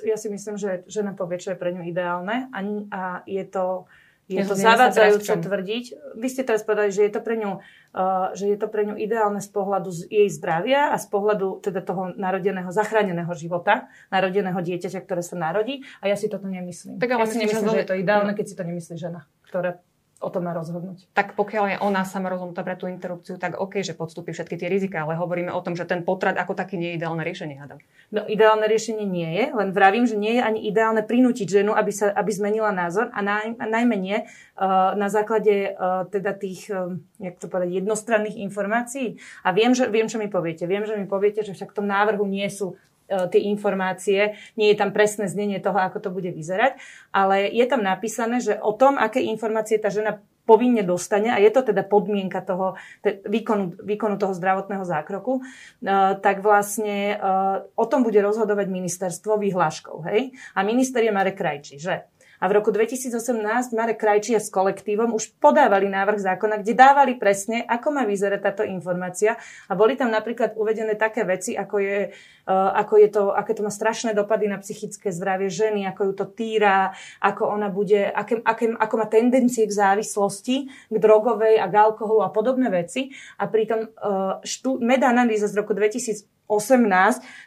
Ja 0.08 0.16
si 0.16 0.32
myslím, 0.32 0.56
že 0.56 0.82
žena 0.88 1.12
povie, 1.12 1.36
čo 1.36 1.52
je 1.52 1.60
pre 1.60 1.76
ňu 1.76 1.84
ideálne 1.84 2.48
a, 2.48 2.58
ni- 2.64 2.88
a 3.02 3.08
je 3.26 3.42
to, 3.42 3.90
je 4.30 4.46
to 4.46 4.54
v 4.54 4.62
zavádzajúce 4.62 5.34
čom? 5.34 5.42
tvrdiť. 5.42 5.84
Vy 6.14 6.28
ste 6.30 6.46
teraz 6.46 6.62
povedali, 6.62 6.94
že 6.94 7.10
je 7.10 7.12
to 7.12 7.20
pre 7.20 7.34
ňu, 7.34 7.58
uh, 7.58 8.30
že 8.38 8.46
je 8.54 8.56
to 8.56 8.70
pre 8.70 8.86
ňu 8.86 8.94
ideálne 8.94 9.42
z 9.42 9.50
pohľadu 9.50 9.90
z 9.90 10.00
jej 10.06 10.28
zdravia 10.30 10.94
a 10.94 10.96
z 10.96 11.06
pohľadu 11.10 11.58
teda 11.58 11.82
toho 11.82 12.14
narodeného, 12.14 12.70
zachráneného 12.70 13.32
života, 13.34 13.90
narodeného 14.14 14.56
dieťaťa, 14.56 15.02
ktoré 15.02 15.26
sa 15.26 15.34
narodí. 15.34 15.82
A 15.98 16.06
ja 16.06 16.14
si 16.14 16.30
toto 16.30 16.46
nemyslím. 16.46 17.02
Tak 17.02 17.10
ja 17.10 17.26
si 17.26 17.42
nemyslím, 17.42 17.68
že 17.74 17.82
je 17.82 17.90
to 17.90 17.98
ideálne, 17.98 18.32
keď 18.38 18.46
si 18.46 18.54
to 18.54 18.62
nemyslí 18.62 18.94
žena, 18.94 19.26
ktorá 19.50 19.82
o 20.22 20.30
tom 20.30 20.46
má 20.46 20.54
rozhodnúť. 20.54 21.10
tak 21.12 21.34
pokiaľ 21.34 21.64
je 21.74 21.76
ona 21.82 22.06
sama 22.06 22.30
rozhodnutá 22.30 22.62
pre 22.62 22.78
tú 22.78 22.86
interrupciu, 22.86 23.36
tak 23.36 23.58
OK, 23.58 23.82
že 23.82 23.98
podstúpi 23.98 24.30
všetky 24.30 24.54
tie 24.54 24.70
rizika, 24.70 25.02
ale 25.02 25.18
hovoríme 25.18 25.50
o 25.50 25.60
tom, 25.60 25.74
že 25.74 25.82
ten 25.82 26.06
potrat 26.06 26.38
ako 26.38 26.54
taký 26.54 26.78
nie 26.78 26.94
je 26.94 27.02
ideálne 27.02 27.26
riešenie, 27.26 27.58
hádam. 27.58 27.82
No, 28.14 28.22
ideálne 28.30 28.70
riešenie 28.70 29.02
nie 29.02 29.28
je, 29.34 29.44
len 29.50 29.74
vravím, 29.74 30.06
že 30.06 30.14
nie 30.14 30.38
je 30.38 30.42
ani 30.46 30.60
ideálne 30.70 31.02
prinútiť 31.02 31.50
ženu, 31.50 31.74
aby, 31.74 31.90
sa, 31.90 32.14
aby 32.14 32.30
zmenila 32.30 32.70
názor 32.70 33.10
a, 33.10 33.20
naj, 33.20 33.58
a 33.58 33.64
najmä 33.66 33.96
nie 33.98 34.18
uh, 34.22 34.94
na 34.94 35.10
základe 35.10 35.74
uh, 35.74 36.06
teda 36.06 36.38
tých, 36.38 36.70
um, 36.70 37.02
jak 37.18 37.42
to 37.42 37.50
povedať, 37.50 37.82
jednostranných 37.82 38.38
informácií. 38.38 39.18
A 39.42 39.50
viem, 39.50 39.74
že, 39.74 39.90
viem, 39.90 40.06
čo 40.06 40.22
mi 40.22 40.30
poviete. 40.30 40.70
Viem, 40.70 40.86
že 40.86 40.94
mi 40.94 41.10
poviete, 41.10 41.42
že 41.42 41.52
však 41.52 41.74
v 41.74 41.76
tom 41.82 41.86
návrhu 41.90 42.22
nie 42.28 42.46
sú 42.46 42.78
uh, 42.78 42.91
tie 43.30 43.40
informácie, 43.52 44.34
nie 44.56 44.72
je 44.72 44.76
tam 44.76 44.90
presné 44.90 45.28
znenie 45.28 45.60
toho, 45.60 45.76
ako 45.76 45.98
to 45.98 46.10
bude 46.10 46.30
vyzerať, 46.32 46.80
ale 47.12 47.48
je 47.52 47.64
tam 47.68 47.84
napísané, 47.84 48.40
že 48.40 48.56
o 48.58 48.72
tom, 48.72 48.96
aké 48.96 49.20
informácie 49.20 49.76
tá 49.76 49.92
žena 49.92 50.20
povinne 50.42 50.82
dostane, 50.82 51.30
a 51.30 51.38
je 51.38 51.50
to 51.54 51.62
teda 51.62 51.86
podmienka 51.86 52.42
toho 52.42 52.74
te, 52.98 53.22
výkonu, 53.30 53.78
výkonu 53.78 54.18
toho 54.18 54.34
zdravotného 54.34 54.82
zákroku, 54.82 55.38
uh, 55.38 56.18
tak 56.18 56.42
vlastne 56.42 57.14
uh, 57.14 57.62
o 57.78 57.86
tom 57.86 58.02
bude 58.02 58.18
rozhodovať 58.18 58.66
ministerstvo 58.66 59.38
vyhláškou. 59.38 60.02
Hej? 60.10 60.34
A 60.58 60.66
minister 60.66 60.98
je 60.98 61.14
Marek 61.14 61.38
Krajčí, 61.38 61.78
že? 61.78 62.10
A 62.42 62.50
v 62.50 62.58
roku 62.58 62.74
2018 62.74 63.70
Marek 63.70 64.02
Krajčí 64.02 64.34
s 64.34 64.50
kolektívom 64.50 65.14
už 65.14 65.38
podávali 65.38 65.86
návrh 65.86 66.18
zákona, 66.18 66.58
kde 66.58 66.74
dávali 66.74 67.14
presne, 67.14 67.62
ako 67.62 67.94
má 67.94 68.02
vyzerať 68.02 68.40
táto 68.42 68.62
informácia. 68.66 69.38
A 69.70 69.78
boli 69.78 69.94
tam 69.94 70.10
napríklad 70.10 70.58
uvedené 70.58 70.98
také 70.98 71.22
veci, 71.22 71.54
ako 71.54 71.78
je, 71.78 72.10
uh, 72.10 72.70
ako 72.82 72.94
je 72.98 73.08
to, 73.14 73.30
aké 73.30 73.54
to 73.54 73.62
má 73.62 73.70
strašné 73.70 74.10
dopady 74.10 74.50
na 74.50 74.58
psychické 74.58 75.14
zdravie 75.14 75.54
ženy, 75.54 75.86
ako 75.86 76.10
ju 76.10 76.12
to 76.18 76.26
týra, 76.34 76.90
ako 77.22 77.46
ona 77.46 77.70
bude, 77.70 78.10
aké, 78.10 78.42
aké, 78.42 78.74
ako 78.74 78.94
má 78.98 79.06
tendencie 79.06 79.62
k 79.62 79.78
závislosti, 79.78 80.66
k 80.66 80.96
drogovej 80.98 81.62
a 81.62 81.70
k 81.70 81.78
alkoholu 81.78 82.26
a 82.26 82.34
podobné 82.34 82.74
veci. 82.74 83.14
A 83.38 83.46
pritom 83.46 83.86
uh, 83.86 84.42
štú, 84.42 84.82
meda-analýza 84.82 85.46
z 85.46 85.62
roku 85.62 85.78
2018, 85.78 86.41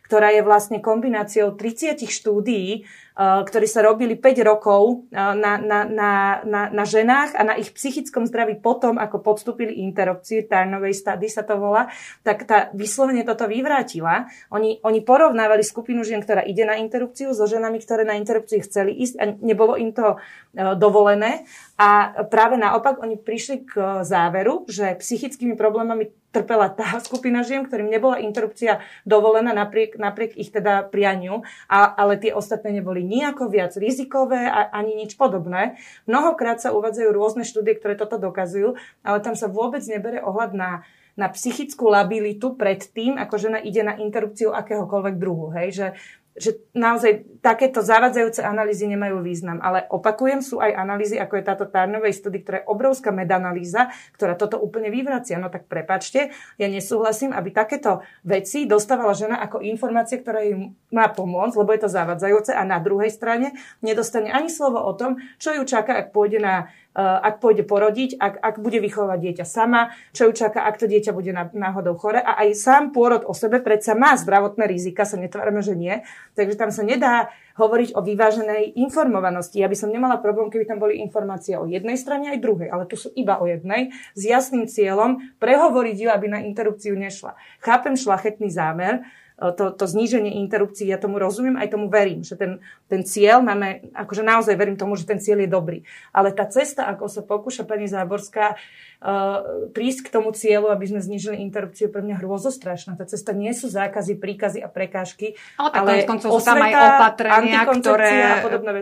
ktorá 0.06 0.34
je 0.34 0.42
vlastne 0.42 0.82
kombináciou 0.82 1.54
30 1.54 2.06
štúdií, 2.06 2.86
uh, 3.18 3.42
ktorí 3.46 3.66
sa 3.70 3.86
robili 3.86 4.18
5 4.18 4.42
rokov 4.46 5.06
uh, 5.10 5.34
na, 5.38 5.58
na, 5.62 5.86
na, 5.86 6.12
na, 6.46 6.62
na 6.74 6.84
ženách 6.86 7.38
a 7.38 7.42
na 7.46 7.54
ich 7.58 7.74
psychickom 7.74 8.26
zdraví 8.26 8.58
potom, 8.62 8.98
ako 8.98 9.22
podstúpili 9.22 9.82
interrupciu, 9.86 10.46
Tarnovej 10.46 10.94
stady 10.98 11.30
sa 11.30 11.46
to 11.46 11.58
volá, 11.58 11.90
tak 12.26 12.46
tá 12.50 12.70
vyslovene 12.74 13.26
toto 13.26 13.46
vyvrátila. 13.46 14.30
Oni, 14.50 14.82
oni 14.82 15.02
porovnávali 15.06 15.62
skupinu 15.62 16.02
žien, 16.02 16.22
ktorá 16.22 16.42
ide 16.46 16.66
na 16.66 16.78
interrupciu 16.82 17.34
so 17.34 17.46
ženami, 17.46 17.78
ktoré 17.82 18.06
na 18.06 18.18
interrupciu 18.18 18.62
chceli 18.66 18.94
ísť 19.06 19.16
a 19.22 19.24
nebolo 19.42 19.78
im 19.78 19.94
to 19.94 20.18
uh, 20.18 20.74
dovolené. 20.78 21.46
A 21.78 22.24
práve 22.30 22.56
naopak 22.58 23.02
oni 23.04 23.20
prišli 23.20 23.68
k 23.68 23.74
záveru, 24.02 24.66
že 24.72 24.96
psychickými 24.98 25.54
problémami 25.60 26.25
trpela 26.36 26.68
tá 26.68 27.00
skupina 27.00 27.48
žien, 27.48 27.64
ktorým 27.64 27.88
nebola 27.88 28.20
interrupcia 28.20 28.84
dovolená 29.08 29.56
napriek, 29.56 29.96
napriek 29.96 30.36
ich 30.36 30.52
teda 30.52 30.84
prianiu, 30.92 31.48
a, 31.72 31.88
ale 31.96 32.20
tie 32.20 32.36
ostatné 32.36 32.76
neboli 32.76 33.08
nejako 33.08 33.48
viac 33.48 33.72
rizikové 33.80 34.44
a, 34.44 34.68
ani 34.76 35.00
nič 35.00 35.16
podobné. 35.16 35.80
Mnohokrát 36.04 36.60
sa 36.60 36.76
uvádzajú 36.76 37.10
rôzne 37.16 37.48
štúdie, 37.48 37.80
ktoré 37.80 37.96
toto 37.96 38.20
dokazujú, 38.20 38.76
ale 39.08 39.18
tam 39.24 39.40
sa 39.40 39.48
vôbec 39.48 39.82
nebere 39.88 40.20
ohľad 40.20 40.52
na 40.52 40.72
na 41.16 41.32
psychickú 41.32 41.88
labilitu 41.88 42.60
pred 42.60 42.84
tým, 42.92 43.16
ako 43.16 43.40
žena 43.40 43.60
ide 43.64 43.88
na 43.88 43.96
interrupciu 43.96 44.52
akéhokoľvek 44.52 45.16
druhu. 45.16 45.48
Hej? 45.56 45.68
Že, 45.72 45.88
že 46.36 46.60
naozaj 46.76 47.40
takéto 47.40 47.80
zavadzajúce 47.80 48.44
analýzy 48.44 48.92
nemajú 48.92 49.24
význam. 49.24 49.64
Ale 49.64 49.88
opakujem, 49.88 50.44
sú 50.44 50.60
aj 50.60 50.76
analýzy, 50.76 51.16
ako 51.16 51.40
je 51.40 51.48
táto 51.48 51.66
Tarnovej 51.66 52.12
studie, 52.12 52.44
ktorá 52.44 52.62
je 52.62 52.68
obrovská 52.68 53.16
medanalýza, 53.16 53.88
ktorá 54.20 54.36
toto 54.36 54.60
úplne 54.60 54.92
vyvracia. 54.92 55.40
No 55.40 55.48
tak 55.48 55.72
prepačte, 55.72 56.36
ja 56.60 56.68
nesúhlasím, 56.68 57.32
aby 57.32 57.56
takéto 57.56 58.04
veci 58.28 58.68
dostávala 58.68 59.16
žena 59.16 59.40
ako 59.40 59.64
informácie, 59.64 60.20
ktorá 60.20 60.44
jej 60.44 60.76
má 60.92 61.08
pomôcť, 61.08 61.56
lebo 61.56 61.72
je 61.72 61.82
to 61.88 61.90
zavadzajúce 61.90 62.52
a 62.52 62.68
na 62.68 62.84
druhej 62.84 63.12
strane 63.16 63.56
nedostane 63.80 64.28
ani 64.28 64.52
slovo 64.52 64.84
o 64.84 64.92
tom, 64.92 65.24
čo 65.40 65.56
ju 65.56 65.64
čaká, 65.64 66.04
ak 66.04 66.12
pôjde 66.12 66.44
na 66.44 66.68
ak 66.96 67.44
pôjde 67.44 67.68
porodiť, 67.68 68.16
ak, 68.16 68.40
ak 68.40 68.56
bude 68.64 68.80
vychovať 68.80 69.20
dieťa 69.20 69.46
sama, 69.46 69.92
čo 70.16 70.32
ju 70.32 70.34
čaká, 70.34 70.64
ak 70.64 70.80
to 70.80 70.88
dieťa 70.88 71.12
bude 71.12 71.36
náhodou 71.36 72.00
chore. 72.00 72.24
A 72.24 72.40
aj 72.48 72.56
sám 72.56 72.84
pôrod 72.96 73.28
o 73.28 73.36
sebe 73.36 73.60
predsa 73.60 74.00
má 74.00 74.16
zdravotné 74.16 74.64
rizika, 74.64 75.04
sa 75.04 75.20
netvárame, 75.20 75.60
že 75.60 75.76
nie. 75.76 76.02
Takže 76.40 76.56
tam 76.56 76.72
sa 76.72 76.88
nedá 76.88 77.30
hovoriť 77.60 77.96
o 77.96 78.04
vyváženej 78.04 78.80
informovanosti. 78.80 79.60
Ja 79.60 79.68
by 79.72 79.76
som 79.76 79.92
nemala 79.92 80.20
problém, 80.20 80.48
keby 80.48 80.68
tam 80.68 80.80
boli 80.80 81.00
informácie 81.04 81.56
o 81.60 81.68
jednej 81.68 82.00
strane 82.00 82.32
aj 82.36 82.44
druhej, 82.44 82.72
ale 82.72 82.88
tu 82.88 83.00
sú 83.00 83.12
iba 83.16 83.40
o 83.40 83.48
jednej, 83.48 83.96
s 84.16 84.22
jasným 84.28 84.68
cieľom 84.68 85.20
prehovoriť 85.40 85.98
ju, 86.00 86.08
aby 86.12 86.28
na 86.32 86.40
interrupciu 86.44 86.96
nešla. 86.96 87.36
Chápem 87.64 87.96
šlachetný 87.96 88.52
zámer, 88.52 89.08
to, 89.36 89.76
to 89.76 89.84
zníženie 89.84 90.40
interrupcií, 90.48 90.88
ja 90.88 90.96
tomu 90.96 91.20
rozumiem, 91.20 91.60
aj 91.60 91.76
tomu 91.76 91.92
verím, 91.92 92.24
že 92.24 92.40
ten, 92.40 92.64
ten 92.88 93.04
cieľ 93.04 93.44
máme, 93.44 93.92
akože 93.92 94.24
naozaj 94.24 94.56
verím 94.56 94.80
tomu, 94.80 94.96
že 94.96 95.04
ten 95.04 95.20
cieľ 95.20 95.44
je 95.44 95.50
dobrý. 95.52 95.80
Ale 96.16 96.32
tá 96.32 96.48
cesta, 96.48 96.88
ako 96.88 97.12
sa 97.12 97.20
pokúša 97.20 97.68
pani 97.68 97.92
Záborská 97.92 98.56
uh, 98.56 99.68
prísť 99.76 100.08
k 100.08 100.10
tomu 100.16 100.32
cieľu, 100.32 100.72
aby 100.72 100.88
sme 100.88 101.04
znížili 101.04 101.44
interrupciu, 101.44 101.92
pre 101.92 102.00
mňa 102.00 102.24
hrôzostrašná. 102.24 102.96
Tá 102.96 103.04
cesta 103.04 103.36
nie 103.36 103.52
sú 103.52 103.68
zákazy, 103.68 104.16
príkazy 104.16 104.64
a 104.64 104.72
prekážky, 104.72 105.36
ale, 105.60 105.70
tak 105.76 105.82
ale 105.84 105.92
koncov 106.08 106.30
sú 106.32 106.40
tam 106.48 106.64
aj 106.64 106.74
opatrenia, 106.74 107.62
ktoré, 107.68 108.16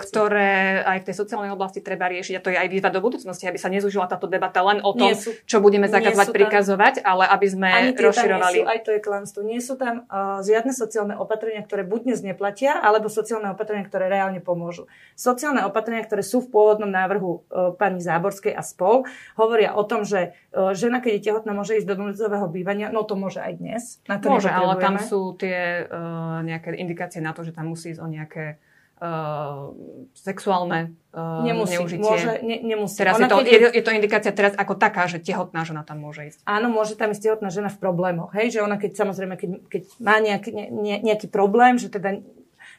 ktoré 0.05 0.51
aj 0.85 0.97
v 1.01 1.05
tej 1.09 1.15
sociálnej 1.17 1.49
oblasti 1.49 1.81
treba 1.81 2.05
riešiť. 2.13 2.33
A 2.37 2.41
to 2.45 2.53
je 2.53 2.57
aj 2.61 2.69
výzva 2.69 2.93
do 2.93 3.01
budúcnosti, 3.01 3.49
aby 3.49 3.57
sa 3.57 3.73
nezúžila 3.73 4.05
táto 4.05 4.29
debata 4.29 4.61
len 4.61 4.85
o 4.85 4.93
tom, 4.93 5.17
sú, 5.17 5.33
čo 5.49 5.57
budeme 5.57 5.89
zakazovať, 5.89 6.29
prikazovať, 6.29 6.93
ale 7.01 7.25
aby 7.25 7.47
sme 7.49 7.69
rozširovali. 7.97 8.59
Sú, 8.61 8.69
aj 8.69 8.79
to 8.85 8.89
je 8.93 8.99
klamstvo. 9.01 9.39
Nie 9.41 9.57
sú 9.57 9.73
tam 9.81 10.05
uh, 10.05 10.42
žiadne 10.43 10.75
sociálne 10.75 11.15
opatrenia, 11.15 11.63
ktoré 11.63 11.87
buď 11.87 12.11
dnes 12.11 12.19
neplatia, 12.21 12.75
alebo 12.77 13.07
sociálne 13.07 13.49
opatrenia, 13.51 13.87
ktoré 13.87 14.11
reálne 14.11 14.43
pomôžu. 14.43 14.91
Sociálne 15.15 15.63
opatrenia, 15.63 16.03
ktoré 16.03 16.21
sú 16.21 16.43
v 16.43 16.51
pôvodnom 16.51 16.91
návrhu 16.91 17.31
e, 17.31 17.39
pani 17.79 18.03
Záborskej 18.03 18.51
a 18.51 18.61
spol, 18.61 19.07
hovoria 19.39 19.73
o 19.73 19.83
tom, 19.87 20.03
že 20.03 20.35
e, 20.51 20.75
žena, 20.75 20.99
keď 20.99 21.11
je 21.17 21.25
tehotná, 21.31 21.51
môže 21.55 21.79
ísť 21.79 21.87
do 21.87 21.95
núdzového 21.95 22.47
bývania. 22.51 22.91
No 22.91 23.07
to 23.07 23.15
môže 23.15 23.39
aj 23.39 23.53
dnes. 23.57 23.83
Na 24.05 24.19
to 24.19 24.29
môže, 24.29 24.51
ale 24.51 24.75
tam 24.77 24.99
sú 24.99 25.35
tie 25.39 25.87
uh, 25.87 26.43
nejaké 26.43 26.75
indikácie 26.75 27.23
na 27.23 27.31
to, 27.31 27.45
že 27.45 27.55
tam 27.55 27.71
musí 27.71 27.95
ísť 27.95 28.01
o 28.01 28.07
nejaké 28.09 28.59
uh, 29.03 29.75
sexuálne 30.15 30.95
uh, 31.11 31.43
nemusí, 31.43 31.75
neužitie. 31.75 31.99
Môže, 31.99 32.31
ne, 32.39 32.57
nemusí. 32.63 32.95
Teraz 32.95 33.19
je, 33.19 33.27
to, 33.27 33.43
je, 33.43 33.59
je 33.75 33.83
to 33.83 33.91
indikácia 33.91 34.31
teraz 34.31 34.55
ako 34.55 34.79
taká, 34.79 35.11
že 35.11 35.19
tehotná 35.19 35.67
žena 35.67 35.83
tam 35.83 35.99
môže 35.99 36.31
ísť. 36.31 36.39
Áno, 36.47 36.71
môže 36.71 36.95
tam 36.95 37.11
ísť 37.11 37.23
tehotná 37.27 37.51
žena 37.51 37.67
v 37.67 37.77
problémoch. 37.83 38.31
Hej? 38.31 38.55
Že 38.55 38.59
ona 38.63 38.79
keď 38.79 38.91
samozrejme, 38.95 39.35
keď, 39.35 39.49
keď 39.67 39.83
má 39.99 40.15
nejaký, 40.23 40.49
ne, 40.55 40.95
nejaký 41.03 41.27
problém, 41.27 41.75
že 41.75 41.91
teda 41.91 42.23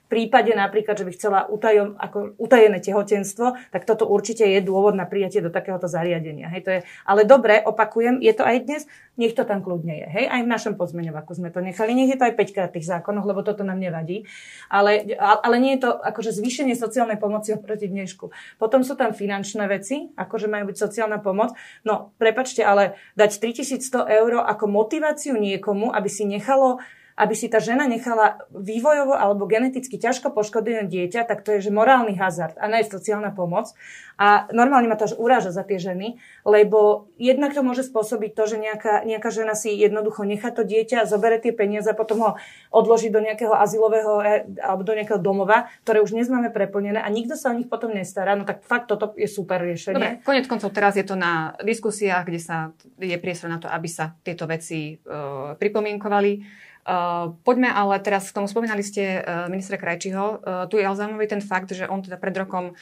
prípade 0.08 0.52
napríklad, 0.52 0.94
že 0.94 1.06
by 1.08 1.12
chcela 1.16 1.40
utajo, 1.48 1.96
ako 1.96 2.38
utajené 2.38 2.78
tehotenstvo, 2.78 3.56
tak 3.72 3.88
toto 3.88 4.06
určite 4.06 4.44
je 4.44 4.60
dôvod 4.60 4.94
na 4.94 5.08
prijatie 5.08 5.40
do 5.40 5.50
takéhoto 5.50 5.88
zariadenia. 5.88 6.52
Hej, 6.52 6.62
to 6.62 6.70
je, 6.70 6.80
ale 7.08 7.24
dobre, 7.24 7.60
opakujem, 7.64 8.20
je 8.20 8.32
to 8.36 8.44
aj 8.44 8.56
dnes, 8.62 8.82
nech 9.16 9.32
to 9.32 9.46
tam 9.46 9.62
kľudne 9.62 9.94
je. 9.94 10.06
Hej, 10.10 10.24
aj 10.30 10.40
v 10.42 10.52
našom 10.52 10.74
pozmeňovaku 10.74 11.32
sme 11.38 11.48
to 11.54 11.62
nechali, 11.62 11.94
nech 11.94 12.10
je 12.14 12.18
to 12.18 12.26
aj 12.28 12.34
5 12.36 12.54
krát 12.54 12.70
tých 12.70 12.86
zákonoch, 12.86 13.24
lebo 13.24 13.46
toto 13.46 13.62
nám 13.62 13.78
nevadí. 13.78 14.26
Ale, 14.68 15.16
ale 15.18 15.56
nie 15.62 15.78
je 15.78 15.88
to 15.88 15.90
akože 15.94 16.34
zvýšenie 16.34 16.74
sociálnej 16.74 17.16
pomoci 17.16 17.54
oproti 17.54 17.86
dnešku. 17.86 18.30
Potom 18.58 18.82
sú 18.82 18.98
tam 18.98 19.14
finančné 19.14 19.64
veci, 19.70 20.10
akože 20.14 20.50
majú 20.50 20.70
byť 20.70 20.76
sociálna 20.78 21.22
pomoc. 21.22 21.54
No, 21.86 22.12
prepačte, 22.18 22.66
ale 22.66 22.98
dať 23.14 23.38
3100 23.38 24.06
eur 24.10 24.42
ako 24.44 24.64
motiváciu 24.66 25.38
niekomu, 25.38 25.94
aby 25.94 26.08
si 26.10 26.26
nechalo 26.26 26.82
aby 27.14 27.34
si 27.38 27.46
tá 27.46 27.62
žena 27.62 27.86
nechala 27.86 28.42
vývojovo 28.50 29.14
alebo 29.14 29.46
geneticky 29.46 30.02
ťažko 30.02 30.34
poškodené 30.34 30.90
dieťa, 30.90 31.22
tak 31.30 31.46
to 31.46 31.54
je 31.54 31.70
že 31.70 31.70
morálny 31.70 32.18
hazard 32.18 32.58
a 32.58 32.66
nie 32.66 32.82
sociálna 32.82 33.30
pomoc. 33.30 33.70
A 34.14 34.46
normálne 34.54 34.86
ma 34.86 34.94
to 34.94 35.10
až 35.10 35.18
uráža 35.18 35.50
za 35.50 35.66
tie 35.66 35.78
ženy, 35.78 36.22
lebo 36.46 37.10
jednak 37.18 37.50
to 37.50 37.66
môže 37.66 37.82
spôsobiť 37.86 38.30
to, 38.34 38.44
že 38.46 38.56
nejaká, 38.62 39.02
nejaká 39.02 39.30
žena 39.34 39.58
si 39.58 39.74
jednoducho 39.74 40.22
nechá 40.22 40.54
to 40.54 40.62
dieťa, 40.62 41.06
zobere 41.06 41.42
tie 41.42 41.50
peniaze 41.50 41.90
a 41.90 41.98
potom 41.98 42.18
ho 42.22 42.30
odloží 42.70 43.10
do 43.10 43.18
nejakého 43.18 43.50
azylového 43.50 44.22
e, 44.22 44.46
alebo 44.62 44.86
do 44.86 44.94
nejakého 44.94 45.18
domova, 45.18 45.66
ktoré 45.82 45.98
už 45.98 46.14
dnes 46.14 46.30
máme 46.30 46.54
preplnené 46.54 47.02
a 47.02 47.10
nikto 47.10 47.34
sa 47.34 47.50
o 47.50 47.58
nich 47.58 47.66
potom 47.66 47.90
nestará. 47.90 48.38
No 48.38 48.46
tak 48.46 48.62
fakt 48.62 48.86
toto 48.86 49.14
je 49.18 49.26
super 49.26 49.58
riešenie. 49.62 49.98
Dobre, 49.98 50.22
konec 50.22 50.46
koncov 50.46 50.70
teraz 50.70 50.94
je 50.94 51.06
to 51.06 51.18
na 51.18 51.58
diskusiách, 51.62 52.22
kde 52.26 52.40
sa 52.42 52.70
je 52.98 53.18
priestor 53.18 53.50
na 53.50 53.58
to, 53.58 53.66
aby 53.66 53.90
sa 53.90 54.14
tieto 54.22 54.46
veci 54.46 54.94
uh, 54.94 55.58
pripomienkovali. 55.58 56.62
Uh, 56.84 57.32
poďme 57.48 57.72
ale 57.72 57.96
teraz 58.04 58.28
k 58.28 58.36
tomu, 58.36 58.44
spomínali 58.44 58.84
ste 58.84 59.24
uh, 59.24 59.48
ministra 59.48 59.80
Krajčího. 59.80 60.24
Uh, 60.44 60.68
tu 60.68 60.76
je 60.76 60.84
ale 60.84 60.92
zaujímavý 60.92 61.24
ten 61.24 61.40
fakt, 61.40 61.72
že 61.72 61.88
on 61.88 62.04
teda 62.04 62.20
pred 62.20 62.36
rokom 62.36 62.76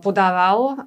podával 0.00 0.86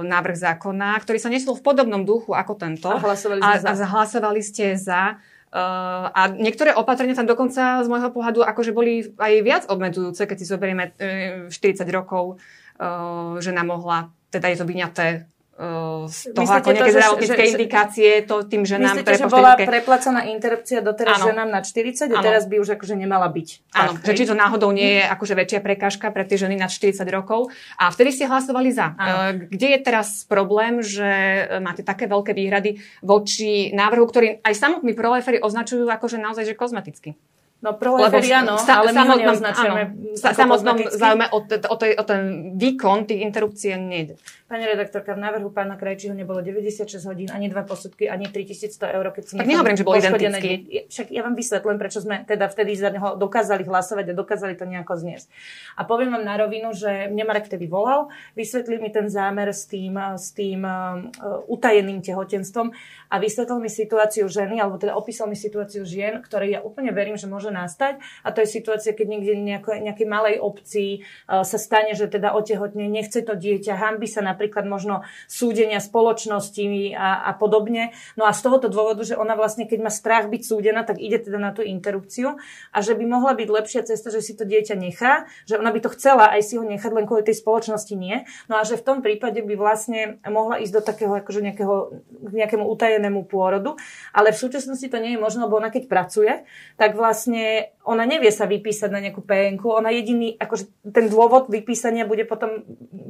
návrh 0.00 0.36
zákona, 0.36 0.96
ktorý 1.04 1.18
sa 1.20 1.28
nesol 1.28 1.58
v 1.58 1.64
podobnom 1.64 2.02
duchu 2.06 2.32
ako 2.32 2.56
tento. 2.56 2.88
A 2.88 2.96
hlasovali, 2.96 3.40
a, 3.44 3.60
a 3.60 3.72
zahlasovali 3.76 4.40
ste 4.40 4.72
za. 4.78 5.20
Uh, 5.52 6.08
a 6.16 6.32
niektoré 6.32 6.72
opatrenia 6.72 7.12
tam 7.12 7.28
dokonca 7.28 7.84
z 7.84 7.88
môjho 7.92 8.08
pohľadu 8.08 8.40
akože 8.40 8.72
boli 8.72 9.04
aj 9.20 9.32
viac 9.44 9.62
obmedzujúce, 9.68 10.24
keď 10.24 10.36
si 10.40 10.48
zoberieme 10.48 10.96
uh, 10.96 11.52
40 11.52 11.84
rokov, 11.92 12.40
uh, 12.80 13.36
že 13.36 13.52
nám 13.52 13.68
mohla, 13.68 14.08
teda 14.32 14.48
je 14.48 14.56
to 14.56 14.64
vyňaté 14.64 15.28
z 16.10 16.34
toho 16.34 16.42
Myslíte 16.42 16.58
ako 16.58 16.70
nejaké 16.74 16.92
zdravotnícke 16.92 17.42
indikácie 17.54 18.10
to 18.26 18.42
tým 18.42 18.66
ženám, 18.66 18.98
Myslíte, 18.98 19.14
že 19.14 19.26
bola 19.30 19.54
preplacená 19.54 20.26
interrupcia 20.26 20.82
doteraz 20.82 21.22
ano. 21.22 21.30
ženám 21.30 21.48
na 21.54 21.60
40 21.62 22.10
a 22.10 22.18
teraz 22.18 22.50
by 22.50 22.58
už 22.58 22.74
akože 22.74 22.98
nemala 22.98 23.30
byť. 23.30 23.48
Áno, 23.70 23.94
že 24.02 24.12
či 24.18 24.26
to 24.26 24.34
náhodou 24.34 24.74
nie 24.74 24.98
je 24.98 25.02
akože 25.06 25.34
väčšia 25.38 25.60
prekážka 25.62 26.10
pre 26.10 26.26
tie 26.26 26.34
ženy 26.34 26.58
na 26.58 26.66
40 26.66 27.06
rokov. 27.14 27.54
A 27.78 27.94
vtedy 27.94 28.10
ste 28.10 28.26
hlasovali 28.26 28.74
za. 28.74 28.98
Ano. 28.98 29.38
Kde 29.46 29.68
je 29.76 29.80
teraz 29.80 30.26
problém, 30.26 30.82
že 30.82 31.10
máte 31.62 31.86
také 31.86 32.10
veľké 32.10 32.34
výhrady 32.34 32.82
voči 33.04 33.70
návrhu, 33.70 34.04
ktorý 34.10 34.42
aj 34.42 34.54
samotní 34.58 34.98
proleferi 34.98 35.38
označujú 35.38 35.86
akože 35.86 36.18
naozaj 36.18 36.44
že 36.48 36.58
kozmeticky? 36.58 37.14
No 37.62 37.78
proleferi 37.78 38.26
áno, 38.34 38.58
sa, 38.58 38.82
ale 38.82 38.90
my 38.90 39.06
ho 39.06 39.14
neoznačujeme. 39.22 39.82
Samotnom 40.18 40.82
záujme 40.90 41.30
o, 41.30 41.46
o, 41.46 41.76
o 41.78 42.02
ten 42.02 42.20
výkon 42.58 43.06
tých 43.06 43.22
interrupcií 43.22 43.78
nejde. 43.78 44.18
Pani 44.50 44.66
redaktorka, 44.66 45.14
v 45.14 45.22
návrhu 45.22 45.48
pána 45.54 45.78
Krajčího 45.78 46.10
nebolo 46.10 46.42
96 46.42 46.90
hodín, 47.06 47.30
ani 47.30 47.46
dva 47.46 47.62
posudky, 47.62 48.10
ani 48.10 48.26
3100 48.26 48.98
eur, 48.98 49.06
keď 49.14 49.22
si 49.24 49.32
Tak 49.38 49.46
nehovorím, 49.46 49.78
že 49.78 49.86
bol 49.86 49.94
identický. 49.94 50.52
Však 50.90 51.06
ja 51.14 51.22
vám 51.22 51.38
vysvetlím, 51.38 51.78
prečo 51.78 52.02
sme 52.02 52.26
teda 52.26 52.50
vtedy 52.50 52.74
za 52.74 52.90
neho 52.90 53.14
dokázali 53.14 53.62
hlasovať 53.62 54.10
a 54.10 54.18
dokázali 54.18 54.58
to 54.58 54.66
nejako 54.66 54.98
zniesť. 54.98 55.30
A 55.78 55.86
poviem 55.86 56.10
vám 56.18 56.26
na 56.26 56.34
rovinu, 56.42 56.74
že 56.74 57.08
mne 57.14 57.30
Marek 57.30 57.46
vtedy 57.46 57.70
volal, 57.70 58.10
vysvetlil 58.34 58.82
mi 58.82 58.90
ten 58.90 59.06
zámer 59.06 59.54
s 59.54 59.70
tým, 59.70 59.94
s 60.18 60.34
tým 60.34 60.66
uh, 60.66 60.98
utajeným 61.46 62.02
tehotenstvom 62.02 62.74
a 63.06 63.14
vysvetlil 63.22 63.62
mi 63.62 63.70
situáciu 63.70 64.26
ženy, 64.26 64.58
alebo 64.58 64.82
teda 64.82 64.98
opísal 64.98 65.30
mi 65.30 65.38
situáciu 65.38 65.86
žien, 65.86 66.18
ktoré 66.18 66.58
ja 66.58 66.60
úplne 66.60 66.90
verím, 66.90 67.14
že 67.14 67.30
môže 67.30 67.51
nastať. 67.52 68.00
A 68.24 68.32
to 68.32 68.40
je 68.42 68.48
situácia, 68.48 68.96
keď 68.96 69.06
niekde 69.12 69.32
nejako, 69.36 69.76
nejakej 69.76 70.08
malej 70.08 70.36
obci 70.40 71.04
uh, 71.28 71.44
sa 71.44 71.58
stane, 71.60 71.92
že 71.92 72.08
teda 72.08 72.32
otehotne, 72.32 72.88
nechce 72.88 73.20
to 73.20 73.36
dieťa, 73.36 73.76
hambi 73.76 74.08
sa 74.08 74.24
napríklad 74.24 74.64
možno 74.64 75.04
súdenia 75.28 75.78
spoločnosti 75.78 76.64
a, 76.96 77.28
a 77.28 77.32
podobne. 77.36 77.92
No 78.16 78.24
a 78.24 78.32
z 78.32 78.40
tohoto 78.40 78.72
dôvodu, 78.72 79.04
že 79.04 79.14
ona 79.14 79.36
vlastne, 79.36 79.68
keď 79.68 79.78
má 79.84 79.92
strach 79.92 80.32
byť 80.32 80.42
súdená, 80.42 80.82
tak 80.82 80.98
ide 80.98 81.20
teda 81.20 81.36
na 81.36 81.52
tú 81.52 81.60
interrupciu 81.60 82.40
a 82.72 82.78
že 82.80 82.96
by 82.96 83.04
mohla 83.04 83.36
byť 83.36 83.48
lepšia 83.50 83.82
cesta, 83.84 84.08
že 84.08 84.24
si 84.24 84.32
to 84.32 84.48
dieťa 84.48 84.74
nechá, 84.78 85.28
že 85.44 85.60
ona 85.60 85.68
by 85.74 85.80
to 85.84 85.92
chcela 85.98 86.32
aj 86.32 86.42
si 86.46 86.54
ho 86.56 86.64
nechať, 86.64 86.90
len 86.94 87.04
kvôli 87.04 87.26
tej 87.26 87.36
spoločnosti 87.42 87.94
nie. 87.98 88.24
No 88.48 88.56
a 88.56 88.62
že 88.64 88.78
v 88.78 88.86
tom 88.86 88.98
prípade 89.04 89.42
by 89.42 89.54
vlastne 89.58 90.22
mohla 90.24 90.62
ísť 90.62 90.72
do 90.72 90.82
takého 90.82 91.12
akože 91.18 91.40
nejakého, 91.42 91.74
nejakému 92.32 92.64
utajenému 92.64 93.26
pôrodu, 93.26 93.76
ale 94.14 94.30
v 94.30 94.38
súčasnosti 94.38 94.86
to 94.86 94.98
nie 95.02 95.14
je 95.14 95.20
možné, 95.20 95.44
lebo 95.44 95.58
ona 95.58 95.68
keď 95.68 95.84
pracuje, 95.90 96.32
tak 96.78 96.94
vlastne 96.94 97.41
it 97.42 97.74
ona 97.82 98.06
nevie 98.06 98.30
sa 98.30 98.46
vypísať 98.46 98.94
na 98.94 99.02
nejakú 99.02 99.26
PNK, 99.26 99.62
ona 99.66 99.90
jediný, 99.90 100.38
akože 100.38 100.70
ten 100.94 101.10
dôvod 101.10 101.50
vypísania 101.50 102.06
bude 102.06 102.22
potom 102.22 102.62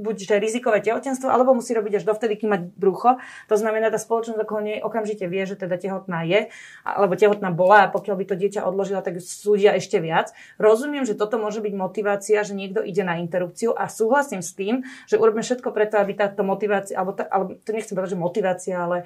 buď 0.03 0.17
že 0.25 0.37
rizikové 0.41 0.81
tehotenstvo, 0.81 1.29
alebo 1.29 1.53
musí 1.53 1.77
robiť 1.77 2.01
až 2.01 2.05
dovtedy, 2.09 2.41
kým 2.41 2.51
mať 2.57 2.63
brucho. 2.75 3.21
To 3.53 3.57
znamená, 3.61 3.93
tá 3.93 4.01
spoločnosť 4.01 4.41
okolo 4.41 4.61
nej 4.65 4.79
okamžite 4.81 5.29
vie, 5.29 5.45
že 5.45 5.61
teda 5.61 5.77
tehotná 5.77 6.25
je, 6.25 6.49
alebo 6.83 7.15
tehotná 7.21 7.53
bola 7.53 7.87
a 7.87 7.93
pokiaľ 7.93 8.17
by 8.17 8.25
to 8.33 8.35
dieťa 8.41 8.65
odložila, 8.65 9.05
tak 9.05 9.21
súdia 9.21 9.77
ešte 9.77 10.01
viac. 10.01 10.33
Rozumiem, 10.57 11.05
že 11.05 11.21
toto 11.21 11.37
môže 11.37 11.61
byť 11.61 11.75
motivácia, 11.77 12.41
že 12.41 12.57
niekto 12.57 12.81
ide 12.81 13.05
na 13.05 13.21
interrupciu 13.21 13.77
a 13.77 13.93
súhlasím 13.93 14.41
s 14.41 14.57
tým, 14.57 14.89
že 15.05 15.21
urobíme 15.21 15.45
všetko 15.45 15.69
preto, 15.71 16.01
aby 16.01 16.17
táto 16.17 16.41
motivácia, 16.43 16.97
alebo, 16.97 17.13
tá, 17.13 17.29
alebo 17.29 17.61
to 17.61 17.71
nechcem 17.77 17.93
povedať, 17.93 18.17
že 18.17 18.25
motivácia, 18.25 18.75
ale 18.81 19.05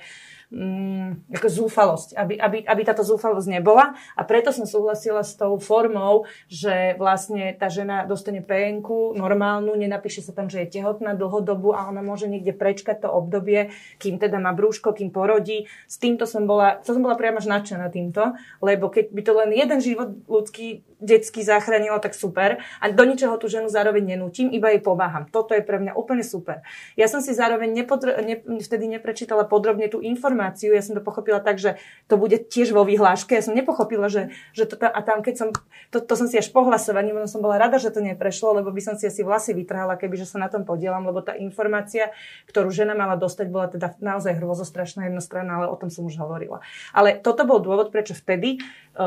mm, 0.50 1.34
ako 1.34 1.48
zúfalosť, 1.48 2.08
aby, 2.14 2.34
aby, 2.38 2.58
aby 2.62 2.82
táto 2.86 3.02
zúfalosť 3.02 3.48
nebola. 3.50 3.98
A 4.14 4.22
preto 4.22 4.54
som 4.54 4.64
súhlasila 4.68 5.26
s 5.26 5.34
tou 5.34 5.55
formou, 5.58 6.28
že 6.46 6.94
vlastne 7.00 7.56
tá 7.56 7.72
žena 7.72 8.04
dostane 8.04 8.44
PNK 8.44 9.16
normálnu, 9.16 9.72
nenapíše 9.74 10.20
sa 10.20 10.36
tam, 10.36 10.52
že 10.52 10.62
je 10.66 10.80
tehotná 10.80 11.16
dlhodobu 11.16 11.72
a 11.72 11.88
ona 11.88 12.04
môže 12.04 12.28
niekde 12.28 12.52
prečkať 12.52 13.06
to 13.06 13.08
obdobie, 13.08 13.72
kým 13.96 14.20
teda 14.20 14.36
má 14.36 14.52
brúško, 14.52 14.92
kým 14.92 15.08
porodí. 15.08 15.66
S 15.88 15.96
týmto 15.96 16.28
som 16.28 16.44
bola, 16.44 16.78
to 16.84 16.92
som 16.92 17.00
bola 17.00 17.16
priamo 17.16 17.38
nadšená 17.40 17.88
týmto, 17.88 18.36
lebo 18.60 18.90
keď 18.92 19.12
by 19.12 19.22
to 19.22 19.32
len 19.32 19.50
jeden 19.54 19.78
život 19.80 20.08
ľudský 20.26 20.82
detsky 20.96 21.44
zachránilo, 21.44 22.00
tak 22.00 22.16
super. 22.16 22.64
A 22.80 22.84
do 22.88 23.04
ničoho 23.04 23.36
tú 23.36 23.52
ženu 23.52 23.68
zároveň 23.68 24.16
nenútim, 24.16 24.48
iba 24.48 24.72
jej 24.72 24.80
pomáham. 24.80 25.28
Toto 25.28 25.52
je 25.52 25.60
pre 25.60 25.76
mňa 25.76 25.92
úplne 25.92 26.24
super. 26.24 26.64
Ja 26.96 27.04
som 27.06 27.20
si 27.20 27.36
zároveň 27.36 27.76
nepotr- 27.76 28.16
ne- 28.24 28.40
vtedy 28.40 28.88
neprečítala 28.88 29.44
podrobne 29.44 29.92
tú 29.92 30.00
informáciu, 30.00 30.72
ja 30.72 30.80
som 30.80 30.96
to 30.96 31.04
pochopila 31.04 31.44
tak, 31.44 31.60
že 31.60 31.76
to 32.08 32.16
bude 32.16 32.48
tiež 32.48 32.72
vo 32.72 32.82
vyhláške. 32.88 33.36
Ja 33.36 33.44
som 33.44 33.52
nepochopila, 33.52 34.08
že, 34.08 34.32
že 34.56 34.64
to 34.64 34.80
tam, 34.80 34.88
a 34.88 35.00
tam, 35.04 35.20
keď 35.20 35.34
som, 35.36 35.45
to, 35.90 36.02
to 36.02 36.14
som 36.18 36.26
si 36.26 36.36
až 36.36 36.50
po 36.50 36.66
hlasovaní, 36.66 37.14
som 37.30 37.40
bola 37.40 37.60
rada, 37.60 37.78
že 37.78 37.94
to 37.94 38.02
neprešlo, 38.02 38.58
lebo 38.62 38.74
by 38.74 38.82
som 38.82 38.94
si 38.98 39.06
asi 39.06 39.22
vlasy 39.22 39.54
vytrhala, 39.54 39.94
keby 39.98 40.18
že 40.18 40.26
sa 40.26 40.42
na 40.42 40.50
tom 40.50 40.66
podielam, 40.66 41.06
lebo 41.06 41.22
tá 41.22 41.34
informácia, 41.38 42.10
ktorú 42.50 42.74
žena 42.74 42.98
mala 42.98 43.14
dostať, 43.14 43.46
bola 43.48 43.70
teda 43.70 43.94
naozaj 44.02 44.36
hrozostrašná 44.38 45.08
jednostranná, 45.08 45.62
ale 45.62 45.66
o 45.70 45.76
tom 45.78 45.88
som 45.92 46.04
už 46.06 46.18
hovorila. 46.18 46.62
Ale 46.90 47.18
toto 47.18 47.46
bol 47.46 47.62
dôvod, 47.62 47.94
prečo 47.94 48.18
vtedy 48.18 48.58
e, 48.58 48.58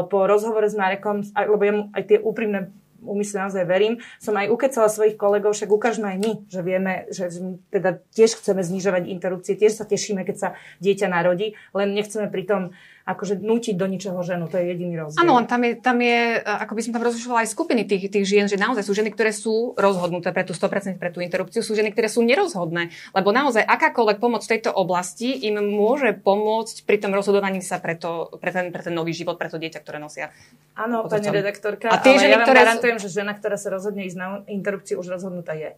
po 0.08 0.26
rozhovore 0.26 0.66
s 0.66 0.76
Marekom, 0.78 1.26
lebo 1.36 1.64
ja 1.64 1.74
aj 1.94 2.04
tie 2.08 2.18
úprimné 2.22 2.72
úmysle 3.04 3.48
naozaj 3.48 3.64
verím, 3.64 4.04
som 4.20 4.36
aj 4.36 4.52
ukecala 4.52 4.92
svojich 4.92 5.16
kolegov, 5.16 5.56
však 5.56 5.72
ukážme 5.72 6.08
aj 6.16 6.18
my, 6.20 6.32
že 6.52 6.62
vieme, 6.64 6.94
že 7.12 7.32
teda 7.72 8.04
tiež 8.12 8.40
chceme 8.40 8.60
znižovať 8.64 9.08
interrupcie, 9.08 9.56
tiež 9.56 9.80
sa 9.80 9.86
tešíme, 9.88 10.28
keď 10.28 10.36
sa 10.36 10.50
dieťa 10.84 11.08
narodí, 11.08 11.56
len 11.72 11.96
nechceme 11.96 12.28
pritom 12.28 12.76
akože 13.10 13.42
nútiť 13.42 13.74
do 13.74 13.90
ničoho 13.90 14.22
ženu. 14.22 14.46
To 14.54 14.62
je 14.62 14.70
jediný 14.70 15.02
rozdiel. 15.02 15.26
Áno, 15.26 15.42
tam 15.50 15.66
je, 15.66 15.72
tam 15.82 15.98
je, 15.98 16.38
ako 16.46 16.74
by 16.78 16.82
som 16.86 16.92
tam 16.94 17.04
rozlišovala 17.10 17.40
aj 17.42 17.50
skupiny 17.50 17.82
tých, 17.90 18.14
tých 18.14 18.26
žien, 18.30 18.46
že 18.46 18.62
naozaj 18.62 18.86
sú 18.86 18.94
ženy, 18.94 19.10
ktoré 19.10 19.34
sú 19.34 19.74
rozhodnuté 19.74 20.30
pre 20.30 20.46
tú 20.46 20.54
100% 20.54 21.02
pre 21.02 21.10
tú 21.10 21.26
interrupciu, 21.26 21.66
sú 21.66 21.74
ženy, 21.74 21.90
ktoré 21.90 22.06
sú 22.06 22.22
nerozhodné. 22.22 22.94
Lebo 23.18 23.34
naozaj 23.34 23.66
akákoľvek 23.66 24.22
pomoc 24.22 24.46
v 24.46 24.52
tejto 24.54 24.70
oblasti 24.70 25.34
im 25.50 25.58
môže 25.58 26.14
pomôcť 26.22 26.86
pri 26.86 27.02
tom 27.02 27.18
rozhodovaní 27.18 27.66
sa 27.66 27.82
pre, 27.82 27.98
to, 27.98 28.30
pre, 28.38 28.54
ten, 28.54 28.70
pre 28.70 28.86
ten 28.86 28.94
nový 28.94 29.18
život, 29.18 29.42
pre 29.42 29.50
to 29.50 29.58
dieťa, 29.58 29.82
ktoré 29.82 29.98
nosia. 29.98 30.30
Áno, 30.78 31.10
pani 31.10 31.34
redaktorka, 31.34 31.90
a 31.90 31.98
tie 31.98 32.14
ale 32.14 32.22
ženy, 32.22 32.32
ja 32.32 32.38
vám 32.38 32.48
ktoré 32.48 32.60
garantujem, 32.62 32.98
že 33.02 33.10
žena, 33.10 33.34
ktorá 33.34 33.58
sa 33.58 33.74
rozhodne 33.74 34.06
ísť 34.06 34.18
na 34.22 34.28
interrupciu, 34.46 35.02
už 35.02 35.10
rozhodnutá 35.10 35.58
je. 35.58 35.74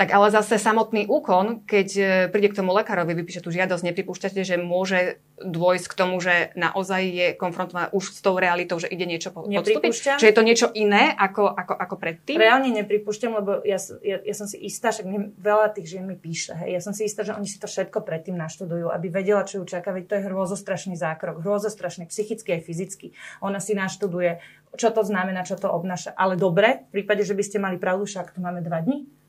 Tak 0.00 0.16
ale 0.16 0.32
zase 0.32 0.56
samotný 0.56 1.04
úkon, 1.12 1.68
keď 1.68 1.88
e, 1.92 2.04
príde 2.32 2.48
k 2.48 2.64
tomu 2.64 2.72
lekárovi, 2.72 3.12
vypíše 3.12 3.44
tú 3.44 3.52
žiadosť, 3.52 3.84
nepripúšťate, 3.84 4.40
že 4.48 4.56
môže 4.56 5.20
dôjsť 5.36 5.86
k 5.92 5.94
tomu, 5.94 6.16
že 6.24 6.56
naozaj 6.56 7.02
je 7.04 7.28
konfrontovaná 7.36 7.92
už 7.92 8.16
s 8.16 8.24
tou 8.24 8.40
realitou, 8.40 8.80
že 8.80 8.88
ide 8.88 9.04
niečo 9.04 9.28
podstúpiť? 9.28 10.16
Čiže 10.16 10.24
je 10.32 10.36
to 10.40 10.40
niečo 10.40 10.72
iné 10.72 11.12
ako, 11.12 11.52
ako, 11.52 11.76
ako 11.76 11.94
predtým? 12.00 12.40
Reálne 12.40 12.72
nepripúšťam, 12.80 13.44
lebo 13.44 13.60
ja, 13.60 13.76
ja, 14.00 14.24
ja 14.24 14.32
som 14.32 14.48
si 14.48 14.56
istá, 14.64 14.88
však 14.88 15.04
mne 15.04 15.36
veľa 15.36 15.68
tých 15.76 15.92
žien 15.92 16.08
mi 16.08 16.16
píše, 16.16 16.56
hej, 16.56 16.76
ja 16.76 16.80
som 16.80 16.96
si 16.96 17.04
istá, 17.04 17.20
že 17.20 17.36
oni 17.36 17.44
si 17.44 17.60
to 17.60 17.68
všetko 17.68 18.00
predtým 18.00 18.40
naštudujú, 18.40 18.88
aby 18.88 19.12
vedela, 19.12 19.44
čo 19.44 19.60
ju 19.60 19.68
čaká, 19.68 19.92
veď 19.92 20.04
to 20.08 20.14
je 20.16 20.26
hrôzostrašný 20.32 20.96
zákrok, 20.96 21.44
hrôzostrašný 21.44 22.08
psychicky 22.08 22.56
aj 22.56 22.64
fyzicky. 22.64 23.06
Ona 23.44 23.60
si 23.60 23.76
naštuduje, 23.76 24.40
čo 24.80 24.88
to 24.96 25.04
znamená, 25.04 25.44
čo 25.44 25.60
to 25.60 25.68
obnáša. 25.68 26.16
Ale 26.16 26.40
dobre, 26.40 26.88
v 26.88 27.04
prípade, 27.04 27.20
že 27.20 27.36
by 27.36 27.44
ste 27.44 27.60
mali 27.60 27.76
pravdu, 27.76 28.08
však 28.08 28.32
tu 28.32 28.40
máme 28.40 28.64
dva 28.64 28.80
dní 28.80 29.19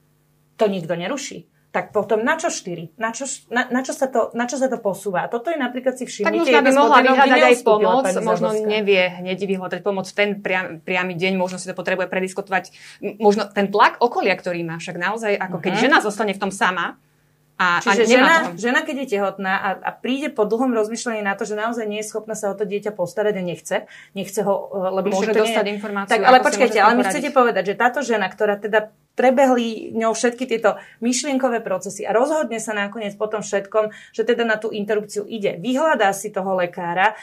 to 0.62 0.70
nikto 0.70 0.94
neruší 0.94 1.50
tak 1.72 1.96
potom 1.96 2.20
na 2.27 2.36
čo 2.36 2.51
štyri? 2.51 2.91
Na 3.00 3.15
čo, 3.15 3.24
na, 3.48 3.63
na, 3.72 3.80
čo 3.80 3.96
sa 3.96 4.12
to, 4.12 4.36
na 4.36 4.44
čo 4.44 4.60
sa 4.60 4.68
to 4.68 4.84
posúva? 4.84 5.32
Toto 5.32 5.48
je 5.48 5.56
napríklad 5.56 5.96
si 5.96 6.03
všimnite. 6.03 6.27
Tak 6.27 6.36
možno 6.36 6.60
by 6.60 6.72
mohla 6.75 7.00
vyhľadať 7.00 7.41
aj 7.48 7.58
pomoc, 7.63 8.03
možno 8.20 8.50
nevie 8.68 9.03
hneď 9.24 9.39
vyhľadať 9.39 9.80
pomoc 9.80 10.06
v 10.12 10.15
ten 10.15 10.30
priam, 10.44 10.84
priamy 10.84 11.15
deň, 11.15 11.39
možno 11.39 11.63
si 11.63 11.72
to 11.72 11.75
potrebuje 11.75 12.12
prediskutovať, 12.12 12.75
možno 13.24 13.48
ten 13.48 13.72
tlak 13.72 14.03
okolia, 14.03 14.36
ktorý 14.36 14.68
má, 14.68 14.84
však 14.84 15.00
naozaj, 15.00 15.32
ako 15.39 15.63
keď 15.63 15.72
uh-huh. 15.72 15.84
žena 15.88 15.98
zostane 16.03 16.36
v 16.36 16.44
tom 16.44 16.51
sama, 16.51 17.00
a, 17.62 17.77
Čiže 17.77 18.01
a 18.01 18.10
žena, 18.10 18.36
žena, 18.58 18.82
keď 18.82 19.06
je 19.06 19.08
tehotná 19.18 19.53
a, 19.53 19.70
a 19.77 19.91
príde 19.94 20.34
po 20.34 20.50
dlhom 20.50 20.74
rozmýšľaní 20.74 21.22
na 21.22 21.38
to, 21.38 21.46
že 21.46 21.53
naozaj 21.53 21.86
nie 21.86 22.01
je 22.01 22.10
schopná 22.10 22.34
sa 22.34 22.50
o 22.50 22.58
to 22.58 22.65
dieťa 22.65 22.89
postarať 22.98 23.38
a 23.38 23.44
nechce, 23.46 23.75
nechce 24.18 24.41
ho, 24.41 24.74
eh, 24.74 24.89
lebo 24.89 25.13
môže 25.13 25.30
dostať 25.30 25.65
nie... 25.70 25.77
informáciu. 25.77 26.18
Tak, 26.18 26.25
ale 26.25 26.41
počkajte, 26.41 26.77
ale 26.82 26.98
my 26.98 27.03
chcete 27.06 27.30
povedať, 27.30 27.63
že 27.70 27.75
táto 27.77 28.01
žena, 28.01 28.25
ktorá 28.34 28.58
teda 28.58 28.89
prebehli 29.13 29.94
ňou 29.94 30.18
všetky 30.18 30.50
tieto 30.50 30.82
myšlienkové 31.03 31.62
procesy 31.62 32.08
a 32.08 32.15
rozhodne 32.15 32.58
sa 32.58 32.74
nakoniec 32.74 33.13
po 33.13 33.30
tom 33.30 33.46
všetkom, 33.46 33.94
že 34.15 34.25
teda 34.25 34.41
na 34.41 34.58
tú 34.58 34.74
interrupciu 34.74 35.27
ide. 35.30 35.62
Vyhľadá 35.62 36.10
si 36.18 36.34
toho 36.34 36.58
lekára, 36.58 37.13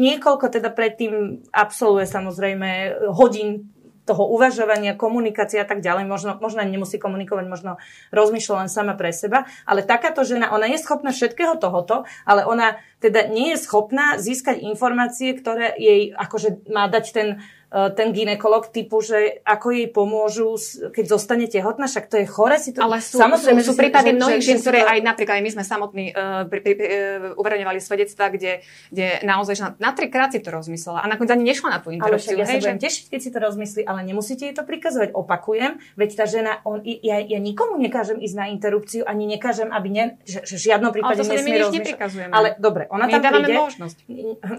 niekoľko 0.00 0.46
teda 0.48 0.72
predtým 0.72 1.44
absolvuje 1.52 2.08
samozrejme 2.08 2.70
hodín 3.12 3.73
toho 4.04 4.28
uvažovania, 4.28 4.96
komunikácie 4.96 5.60
a 5.60 5.66
tak 5.66 5.80
ďalej. 5.80 6.04
Možno, 6.04 6.36
možno 6.38 6.60
nemusí 6.60 7.00
komunikovať, 7.00 7.44
možno 7.48 7.70
rozmýšľa 8.12 8.64
len 8.64 8.70
sama 8.70 8.94
pre 8.94 9.10
seba. 9.10 9.48
Ale 9.64 9.80
takáto 9.80 10.22
žena, 10.22 10.52
ona 10.52 10.68
je 10.68 10.78
schopná 10.80 11.10
všetkého 11.10 11.56
tohoto, 11.56 12.04
ale 12.28 12.44
ona 12.44 12.76
teda 13.00 13.28
nie 13.28 13.56
je 13.56 13.64
schopná 13.64 14.16
získať 14.20 14.60
informácie, 14.60 15.32
ktoré 15.36 15.72
jej 15.76 16.12
akože 16.12 16.68
má 16.72 16.88
dať 16.88 17.04
ten 17.12 17.28
ten 17.74 18.14
ginekolog 18.14 18.70
typu, 18.70 19.02
že 19.02 19.42
ako 19.42 19.74
jej 19.74 19.90
pomôžu, 19.90 20.54
keď 20.94 21.04
zostane 21.10 21.50
tehotná, 21.50 21.90
však 21.90 22.06
to 22.06 22.22
je 22.22 22.26
chore 22.30 22.54
si 22.62 22.70
to... 22.70 22.78
Ale 22.78 23.02
sú, 23.02 23.18
Samozrejme, 23.18 23.66
sú, 23.66 23.74
sú 23.74 23.80
prípady 23.82 24.14
mnohých 24.14 24.42
žien, 24.46 24.58
ktoré 24.62 24.86
aj 24.86 25.02
napríklad 25.02 25.42
aj 25.42 25.42
my 25.42 25.50
sme 25.58 25.64
samotní 25.66 26.14
uh, 26.14 26.46
pri, 26.46 26.60
pri, 26.62 26.74
uh, 26.74 26.86
uverejňovali 27.34 27.82
svedectva, 27.82 28.30
kde, 28.30 28.62
kde 28.94 29.26
naozaj 29.26 29.58
na, 29.58 29.68
na 29.82 29.90
trikrát 29.90 30.30
si 30.30 30.38
to 30.38 30.54
rozmyslela 30.54 31.02
a 31.02 31.06
nakoniec 31.10 31.34
ani 31.34 31.50
nešla 31.50 31.68
na 31.74 31.78
tú 31.82 31.90
interrupciu. 31.90 32.38
Ale 32.38 32.46
však 32.46 32.46
ja 32.46 32.46
sa 32.46 32.62
budem 32.62 32.78
že... 32.78 32.84
tešiť, 32.86 33.04
keď 33.10 33.20
si 33.20 33.30
to 33.34 33.38
rozmyslí, 33.42 33.82
ale 33.82 34.00
nemusíte 34.06 34.42
jej 34.46 34.54
to 34.54 34.62
prikazovať. 34.62 35.10
Opakujem, 35.10 35.82
veď 35.98 36.10
tá 36.14 36.24
žena, 36.30 36.62
on, 36.62 36.78
ja, 36.86 37.18
ja 37.18 37.38
nikomu 37.42 37.74
nekážem 37.82 38.22
ísť 38.22 38.36
na 38.38 38.46
interrupciu, 38.54 39.02
ani 39.02 39.26
nekážem, 39.26 39.74
aby 39.74 39.88
ne, 39.90 40.04
že, 40.22 40.46
že 40.46 40.54
v 40.62 40.62
žiadnom 40.70 40.94
prípade 40.94 41.26
ale 41.26 41.26
nesmie 41.26 41.58
rozmýšľať. 41.58 42.30
Ale 42.30 42.54
dobre, 42.62 42.86
ona 42.86 43.10
my 43.10 43.12
tam 43.18 43.32
príde. 43.34 43.54
možnosť. 43.58 43.96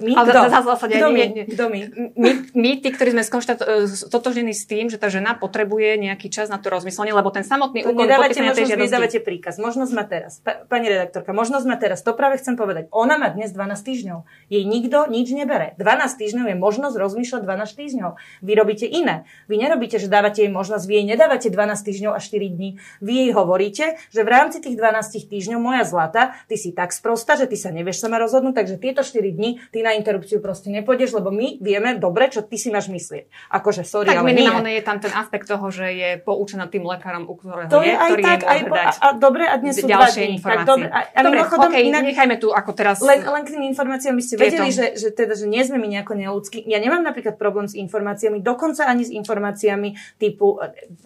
My, 0.03 0.11
ale 0.19 0.27
kto? 0.27 0.39
Zase, 0.51 0.85
kto 0.91 1.07
my? 1.07 1.21
Kto 1.47 1.63
my? 1.71 1.79
My, 2.15 2.31
my, 2.51 2.71
tí, 2.83 2.89
ktorí 3.05 3.21
sme 3.21 3.45
stotožení 3.85 4.49
s 4.57 4.65
tým, 4.65 4.89
že 4.89 4.97
tá 4.97 5.13
žena 5.13 5.37
potrebuje 5.37 6.01
nejaký 6.01 6.33
čas 6.33 6.49
na 6.49 6.57
to 6.57 6.73
rozmyslenie, 6.73 7.13
lebo 7.13 7.29
ten 7.29 7.45
samotný 7.45 7.85
úkon 7.85 8.01
nedávate 8.01 8.41
možnosť, 8.41 8.57
tej 8.57 8.81
vydávate 8.81 9.19
príkaz. 9.21 9.61
Možnosť 9.61 9.91
má 9.93 10.09
teraz. 10.09 10.41
Pani 10.41 10.89
redaktorka, 10.89 11.37
možnosť 11.37 11.65
má 11.69 11.77
teraz. 11.77 12.01
To 12.01 12.17
práve 12.17 12.41
chcem 12.41 12.57
povedať. 12.57 12.89
Ona 12.89 13.21
má 13.21 13.29
dnes 13.29 13.53
12 13.53 13.77
týždňov. 13.77 14.25
Jej 14.49 14.63
nikto 14.65 15.05
nič 15.05 15.29
nebere. 15.37 15.77
12 15.77 16.17
týždňov 16.17 16.45
je 16.49 16.57
možnosť 16.57 16.95
rozmýšľať 16.97 17.41
12 17.45 17.77
týždňov. 17.77 18.11
Vy 18.41 18.51
robíte 18.57 18.89
iné. 18.89 19.29
Vy 19.45 19.61
nerobíte, 19.61 20.01
že 20.01 20.09
dávate 20.09 20.41
jej 20.41 20.49
možnosť. 20.49 20.89
Vy 20.89 20.93
jej 20.97 21.05
nedávate 21.05 21.47
12 21.53 21.85
týždňov 21.85 22.11
a 22.17 22.19
4 22.19 22.57
dní. 22.57 22.81
Vy 23.05 23.13
jej 23.21 23.31
hovoríte, 23.37 23.85
že 24.09 24.21
v 24.25 24.29
rámci 24.33 24.65
tých 24.65 24.73
12 24.81 25.29
týždňov 25.29 25.59
moja 25.61 25.85
zlata, 25.85 26.33
ty 26.49 26.57
si 26.57 26.73
tak 26.73 26.89
sprosta, 26.89 27.37
že 27.37 27.45
ty 27.45 27.53
sa 27.53 27.69
nevieš 27.69 28.01
sama 28.01 28.17
rozhodnúť, 28.17 28.65
takže 28.65 28.81
tieto 28.81 29.05
4 29.05 29.21
dní 29.29 29.61
ty 29.69 29.85
na 29.85 29.93
interrupciu 29.93 30.41
proste 30.41 30.73
nepôjdeš, 30.73 31.13
lebo 31.13 31.29
my 31.29 31.61
vieme 31.61 32.01
dobre, 32.01 32.33
čo 32.33 32.41
ty 32.41 32.57
si 32.57 32.73
máš 32.73 32.84
myslieť. 32.89 33.51
Akože 33.51 33.81
sorry, 33.85 34.13
tak 34.13 34.21
ale 34.21 34.33
minimálne 34.33 34.71
nie. 34.71 34.77
je 34.79 34.83
tam 34.83 34.97
ten 35.01 35.13
aspekt 35.13 35.45
toho, 35.45 35.67
že 35.69 35.85
je 35.91 36.09
poučená 36.21 36.65
tým 36.67 36.85
lekárom, 36.85 37.29
u 37.29 37.35
ktorého 37.37 37.69
to 37.69 37.81
je, 37.85 37.91
je 37.91 37.95
ktorý 37.95 38.23
tak, 38.23 38.41
aj 38.45 38.59
po, 38.65 38.75
a, 38.75 38.89
a, 38.89 39.07
dobre, 39.15 39.43
a 39.45 39.55
dnes 39.61 39.73
sú 39.77 39.87
ďalšie 39.87 40.23
dní, 40.25 40.35
informácie. 40.39 40.63
Tak, 40.63 40.69
dobre, 40.69 40.87
a, 40.89 40.99
a 41.05 41.19
dobre, 41.21 41.39
okay, 41.45 41.81
inak, 41.89 42.03
nechajme 42.05 42.35
tu 42.41 42.49
ako 42.49 42.71
teraz... 42.73 43.01
Len, 43.01 43.21
len 43.21 43.43
k 43.45 43.49
tým 43.53 43.63
informáciám, 43.69 44.15
by 44.17 44.23
ste 44.23 44.35
vedeli, 44.35 44.69
že, 44.73 44.85
že, 44.97 45.09
teda, 45.13 45.37
že 45.37 45.45
nie 45.45 45.61
sme 45.61 45.77
my 45.77 45.87
nejako 45.87 46.13
neludskí. 46.17 46.63
Ja 46.65 46.81
nemám 46.81 47.05
napríklad 47.05 47.37
problém 47.37 47.69
s 47.69 47.77
informáciami, 47.77 48.41
dokonca 48.41 48.87
ani 48.89 49.03
s 49.05 49.11
informáciami 49.13 50.17
typu, 50.17 50.57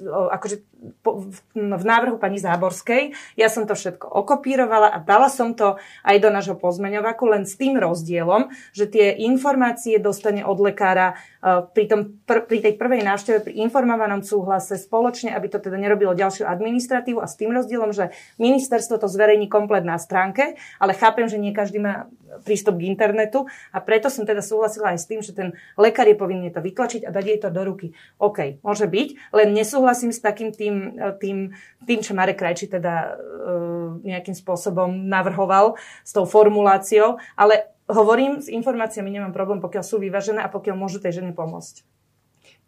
akože 0.07 0.55
po, 0.59 0.78
v, 0.79 1.07
v 1.55 1.83
návrhu 1.83 2.15
pani 2.15 2.39
Záborskej, 2.39 3.11
ja 3.35 3.51
som 3.51 3.67
to 3.67 3.75
všetko 3.75 4.07
okopírovala 4.07 4.87
a 4.95 4.97
dala 5.03 5.27
som 5.27 5.51
to 5.51 5.75
aj 6.07 6.17
do 6.23 6.29
nášho 6.31 6.55
pozmeňovaku, 6.55 7.23
len 7.27 7.43
s 7.43 7.59
tým 7.59 7.75
rozdielom, 7.75 8.47
že 8.71 8.87
tie 8.87 9.11
informácie 9.27 9.99
dostane 9.99 10.47
od 10.47 10.55
lekára 10.63 11.19
uh, 11.43 11.67
pri, 11.67 11.85
tom, 11.91 11.99
pr, 12.23 12.47
pri 12.47 12.63
tej 12.63 12.73
prvej 12.79 13.03
návšteve, 13.03 13.37
pri 13.51 13.53
informovanom 13.67 14.23
súhlase 14.23 14.79
spoločne, 14.79 15.35
aby 15.35 15.51
to 15.51 15.59
teda 15.59 15.75
nerobilo 15.75 16.15
ďalšiu 16.15 16.47
administratívu 16.47 17.19
a 17.19 17.27
s 17.27 17.35
tým 17.35 17.51
rozdielom, 17.51 17.91
že 17.91 18.15
ministerstvo 18.39 18.95
to 19.03 19.11
zverejní 19.11 19.51
komplet 19.51 19.83
na 19.83 19.99
stránke, 19.99 20.55
ale 20.79 20.95
chápem, 20.95 21.27
že 21.27 21.35
nie 21.35 21.51
každý 21.51 21.83
má 21.83 22.07
prístup 22.43 22.79
k 22.79 22.87
internetu 22.89 23.45
a 23.73 23.77
preto 23.81 24.07
som 24.07 24.23
teda 24.23 24.41
súhlasila 24.43 24.95
aj 24.95 24.99
s 25.01 25.05
tým, 25.09 25.21
že 25.21 25.33
ten 25.35 25.55
lekár 25.75 26.07
je 26.07 26.17
povinný 26.17 26.49
to 26.53 26.63
vytlačiť 26.63 27.05
a 27.05 27.13
dať 27.13 27.25
jej 27.25 27.39
to 27.41 27.49
do 27.49 27.61
ruky. 27.65 27.87
OK, 28.21 28.63
môže 28.63 28.85
byť, 28.85 29.35
len 29.35 29.49
nesúhlasím 29.53 30.13
s 30.13 30.21
takým 30.21 30.53
tým, 30.53 30.97
tým, 31.19 31.53
tým 31.83 31.99
čo 31.99 32.13
Marek 32.13 32.39
Krajči 32.39 32.71
teda 32.71 33.15
uh, 33.15 33.99
nejakým 34.01 34.35
spôsobom 34.37 35.09
navrhoval 35.09 35.75
s 36.05 36.11
tou 36.15 36.23
formuláciou, 36.23 37.19
ale 37.35 37.69
hovorím, 37.89 38.39
s 38.39 38.47
informáciami 38.47 39.09
nemám 39.09 39.33
problém, 39.33 39.59
pokiaľ 39.59 39.83
sú 39.83 39.97
vyvážené 39.97 40.45
a 40.45 40.53
pokiaľ 40.53 40.75
môžu 40.77 41.01
tej 41.01 41.21
žene 41.21 41.33
pomôcť. 41.33 41.98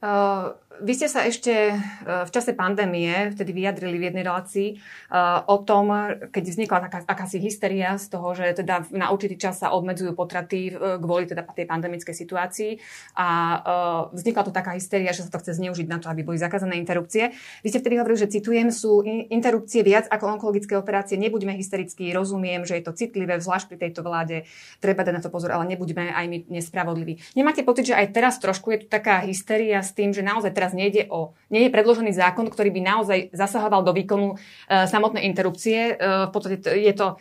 Uh, 0.02 0.58
vy 0.82 0.98
ste 0.98 1.06
sa 1.06 1.30
ešte 1.30 1.78
uh, 1.78 2.26
v 2.26 2.32
čase 2.34 2.58
pandémie 2.58 3.30
vtedy 3.38 3.54
vyjadrili 3.54 4.02
v 4.02 4.06
jednej 4.10 4.26
relácii 4.26 4.82
uh, 5.14 5.46
o 5.46 5.62
tom, 5.62 5.94
keď 6.34 6.42
vznikla 6.42 6.90
taká, 6.90 7.06
akási 7.06 7.38
hysteria 7.38 7.94
z 8.02 8.10
toho, 8.10 8.34
že 8.34 8.50
teda 8.58 8.90
na 8.90 9.14
určitý 9.14 9.38
čas 9.38 9.62
sa 9.62 9.70
obmedzujú 9.78 10.18
potraty 10.18 10.74
kvôli 10.74 11.30
teda 11.30 11.46
tej 11.54 11.70
pandemickej 11.70 12.16
situácii 12.18 12.72
a 13.14 13.62
vznikla 14.10 14.50
to 14.50 14.50
taká 14.50 14.74
hysteria, 14.74 15.14
že 15.14 15.22
sa 15.22 15.30
to 15.30 15.38
chce 15.38 15.62
zneužiť 15.62 15.86
na 15.86 16.02
to, 16.02 16.10
aby 16.10 16.26
boli 16.26 16.42
zakázané 16.42 16.82
interrupcie. 16.82 17.38
Vy 17.62 17.70
ste 17.70 17.86
vtedy 17.86 18.02
hovorili, 18.02 18.26
že 18.26 18.34
citujem, 18.34 18.74
sú 18.74 19.06
interrupcie 19.06 19.86
viac 19.86 20.10
ako 20.10 20.34
onkologické 20.40 20.74
operácie. 20.74 21.14
Nebuďme 21.22 21.54
hysterickí, 21.54 22.10
rozumiem, 22.10 22.66
že 22.66 22.82
je 22.82 22.90
to 22.90 22.98
citlivé, 22.98 23.38
zvlášť 23.38 23.70
pri 23.70 23.78
tejto 23.86 24.02
vláde, 24.02 24.50
treba 24.82 25.06
dať 25.06 25.14
na 25.14 25.22
to 25.22 25.30
pozor, 25.30 25.54
ale 25.54 25.70
nebuďme 25.70 26.10
aj 26.10 26.26
my 26.26 26.38
nespravodliví. 26.50 27.22
Nemáte 27.38 27.62
pocit, 27.62 27.94
že 27.94 28.00
aj 28.02 28.18
teraz 28.18 28.42
trošku 28.42 28.74
je 28.74 28.80
tu 28.82 28.88
taká 28.90 29.22
hysteria 29.22 29.86
s 29.92 29.94
tým, 29.94 30.16
že 30.16 30.24
naozaj 30.24 30.56
teraz 30.56 30.72
nejde 30.72 31.12
o, 31.12 31.36
nie 31.52 31.68
je 31.68 31.76
predložený 31.76 32.16
zákon, 32.16 32.48
ktorý 32.48 32.72
by 32.72 32.82
naozaj 32.82 33.20
zasahoval 33.36 33.84
do 33.84 33.92
výkonu 33.92 34.34
uh, 34.34 34.88
samotnej 34.88 35.28
interrupcie. 35.28 36.00
Uh, 36.00 36.32
v 36.32 36.32
podstate 36.32 36.64
je 36.64 36.94
to 36.96 37.20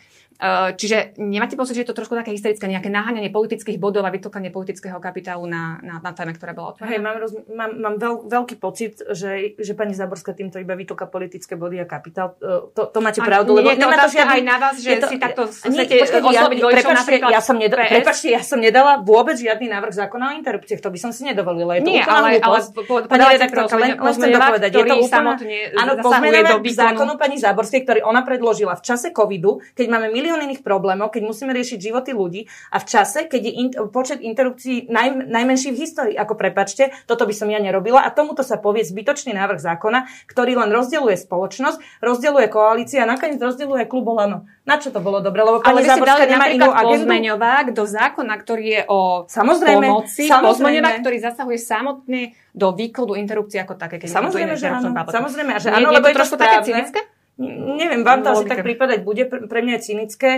čiže 0.73 1.13
nemáte 1.21 1.53
pocit, 1.53 1.77
že 1.77 1.85
je 1.85 1.89
to 1.93 1.97
trošku 1.97 2.17
také 2.17 2.33
hysterické, 2.33 2.65
nejaké 2.65 2.89
naháňanie 2.89 3.29
politických 3.29 3.77
bodov 3.77 4.01
a 4.03 4.11
vytokanie 4.11 4.49
politického 4.49 4.97
kapitálu 4.97 5.45
na, 5.45 5.77
na, 5.85 6.01
na 6.01 6.11
téme, 6.17 6.33
ktorá 6.33 6.57
bola 6.57 6.73
otvorená? 6.73 6.89
Hej, 6.89 6.99
mám, 6.99 7.17
roz, 7.21 7.31
mám, 7.53 7.71
mám 7.77 7.95
veľ, 8.01 8.13
veľký 8.25 8.55
pocit, 8.57 9.05
že, 9.13 9.53
že 9.61 9.77
pani 9.77 9.93
Zaborská 9.93 10.33
týmto 10.33 10.57
iba 10.57 10.73
vytoka 10.73 11.05
politické 11.05 11.53
body 11.53 11.81
a 11.81 11.85
kapitál. 11.85 12.33
Eh, 12.41 12.73
to, 12.73 12.89
to 12.89 12.99
máte 13.05 13.21
pravdu, 13.21 13.53
lebo 13.53 13.69
nie, 13.69 13.77
nemá 13.77 14.01
to 14.01 14.09
žiadny... 14.09 14.41
aj 14.41 14.43
na 14.43 14.57
vás, 14.57 14.75
že 14.81 14.91
to, 14.97 15.07
si 15.13 15.17
takto 15.21 15.41
chcete 15.45 15.93
osloviť 16.21 16.57
ja, 16.71 16.93
napríklad 16.95 17.31
ja 17.31 17.41
som, 17.43 17.55
nedala, 17.59 17.85
prepačte, 17.87 18.27
ja 18.31 18.41
som 18.41 18.57
nedala 18.57 19.03
vôbec 19.03 19.35
žiadny 19.37 19.67
návrh 19.69 19.93
zákona 19.93 20.23
o 20.31 20.33
interrupciách, 20.39 20.81
to 20.81 20.89
by 20.89 20.99
som 20.99 21.11
si 21.13 21.27
nedovolila. 21.27 21.77
Je 21.77 21.81
to 21.85 21.91
nie, 21.91 22.01
ale, 22.01 22.39
ale 22.41 22.57
pani 23.05 23.25
redaktorka, 23.37 23.75
len, 23.77 23.91
len 23.99 24.13
chcem 24.15 24.29
to 24.31 24.39
povedať. 24.39 24.69
Je 24.73 24.85
to 24.87 24.95
úplne, 24.97 25.59
áno, 25.75 25.91
pozmeňovák 26.01 26.63
zákonu 26.65 27.13
pani 27.19 27.37
Záborskej, 27.37 27.81
ktorý 27.85 27.99
ona 28.07 28.21
predložila 28.25 28.73
v 28.79 28.83
čase 28.83 29.13
covidu, 29.13 29.59
keď 29.75 29.85
máme 29.91 30.07
milión 30.09 30.30
milión 30.31 30.47
iných 30.47 30.63
problémov, 30.63 31.11
keď 31.11 31.27
musíme 31.27 31.51
riešiť 31.51 31.91
životy 31.91 32.15
ľudí 32.15 32.47
a 32.71 32.79
v 32.79 32.85
čase, 32.87 33.27
keď 33.27 33.41
je 33.43 33.51
in, 33.51 33.67
počet 33.91 34.23
interrupcií 34.23 34.87
naj, 34.87 35.27
najmenší 35.27 35.75
v 35.75 35.77
histórii. 35.83 36.15
Ako 36.15 36.39
prepačte, 36.39 36.95
toto 37.03 37.27
by 37.27 37.35
som 37.35 37.51
ja 37.51 37.59
nerobila 37.59 37.99
a 37.99 38.09
tomuto 38.15 38.47
sa 38.47 38.55
povie 38.55 38.87
zbytočný 38.87 39.35
návrh 39.35 39.59
zákona, 39.59 40.07
ktorý 40.31 40.55
len 40.55 40.71
rozdeluje 40.71 41.19
spoločnosť, 41.19 41.99
rozdeluje 41.99 42.47
koalícia 42.47 43.03
a 43.03 43.09
nakoniec 43.11 43.43
rozdeluje 43.43 43.83
klub 43.91 44.07
Olano. 44.07 44.47
Na 44.63 44.79
čo 44.79 44.95
to 44.95 45.03
bolo 45.03 45.19
dobre? 45.19 45.43
Lebo 45.43 45.59
pani 45.59 45.83
Záborská 45.83 46.23
nemá 46.23 46.47
inú 46.47 46.71
agendu. 46.71 47.03
pozmeňovák 47.03 47.65
do 47.75 47.83
zákona, 47.83 48.33
ktorý 48.39 48.65
je 48.71 48.81
o 48.87 48.99
samozrejme, 49.27 49.83
pomoci, 49.83 50.31
samozrejme. 50.31 51.03
ktorý 51.03 51.17
zasahuje 51.19 51.59
samotne 51.59 52.37
do 52.55 52.71
výkladu 52.71 53.19
interrupcie 53.19 53.59
ako 53.59 53.75
také. 53.75 53.99
Keď 53.99 54.07
samozrejme, 54.07 54.53
že 54.55 54.71
áno. 54.71 54.93
Samozrejme, 54.93 55.51
že 55.59 55.73
áno, 55.73 55.91
lebo 55.91 56.07
je 56.07 56.15
to 56.15 56.19
trošku 56.23 56.37
také 56.39 56.61
cynické? 56.63 57.01
Neviem, 57.41 58.05
vám 58.05 58.21
to 58.21 58.29
asi 58.29 58.45
tak 58.45 58.61
pripadať 58.61 59.01
bude. 59.01 59.25
Pre 59.25 59.61
mňa 59.65 59.81
je 59.81 59.81
cynické, 59.81 60.31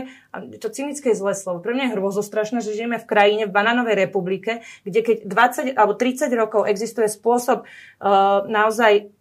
to 0.64 0.72
cynické 0.72 1.12
je 1.12 1.20
zlé 1.20 1.36
slovo, 1.36 1.60
pre 1.60 1.76
mňa 1.76 1.92
je 1.92 1.94
hrozostrašné, 2.00 2.64
že 2.64 2.72
žijeme 2.72 2.96
v 2.96 3.10
krajine, 3.10 3.44
v 3.44 3.56
banánovej 3.56 4.08
republike, 4.08 4.64
kde 4.88 5.04
keď 5.04 5.18
20 5.28 5.76
alebo 5.76 5.94
30 6.00 6.32
rokov 6.32 6.62
existuje 6.64 7.12
spôsob 7.12 7.68
uh, 7.68 8.48
naozaj 8.48 9.12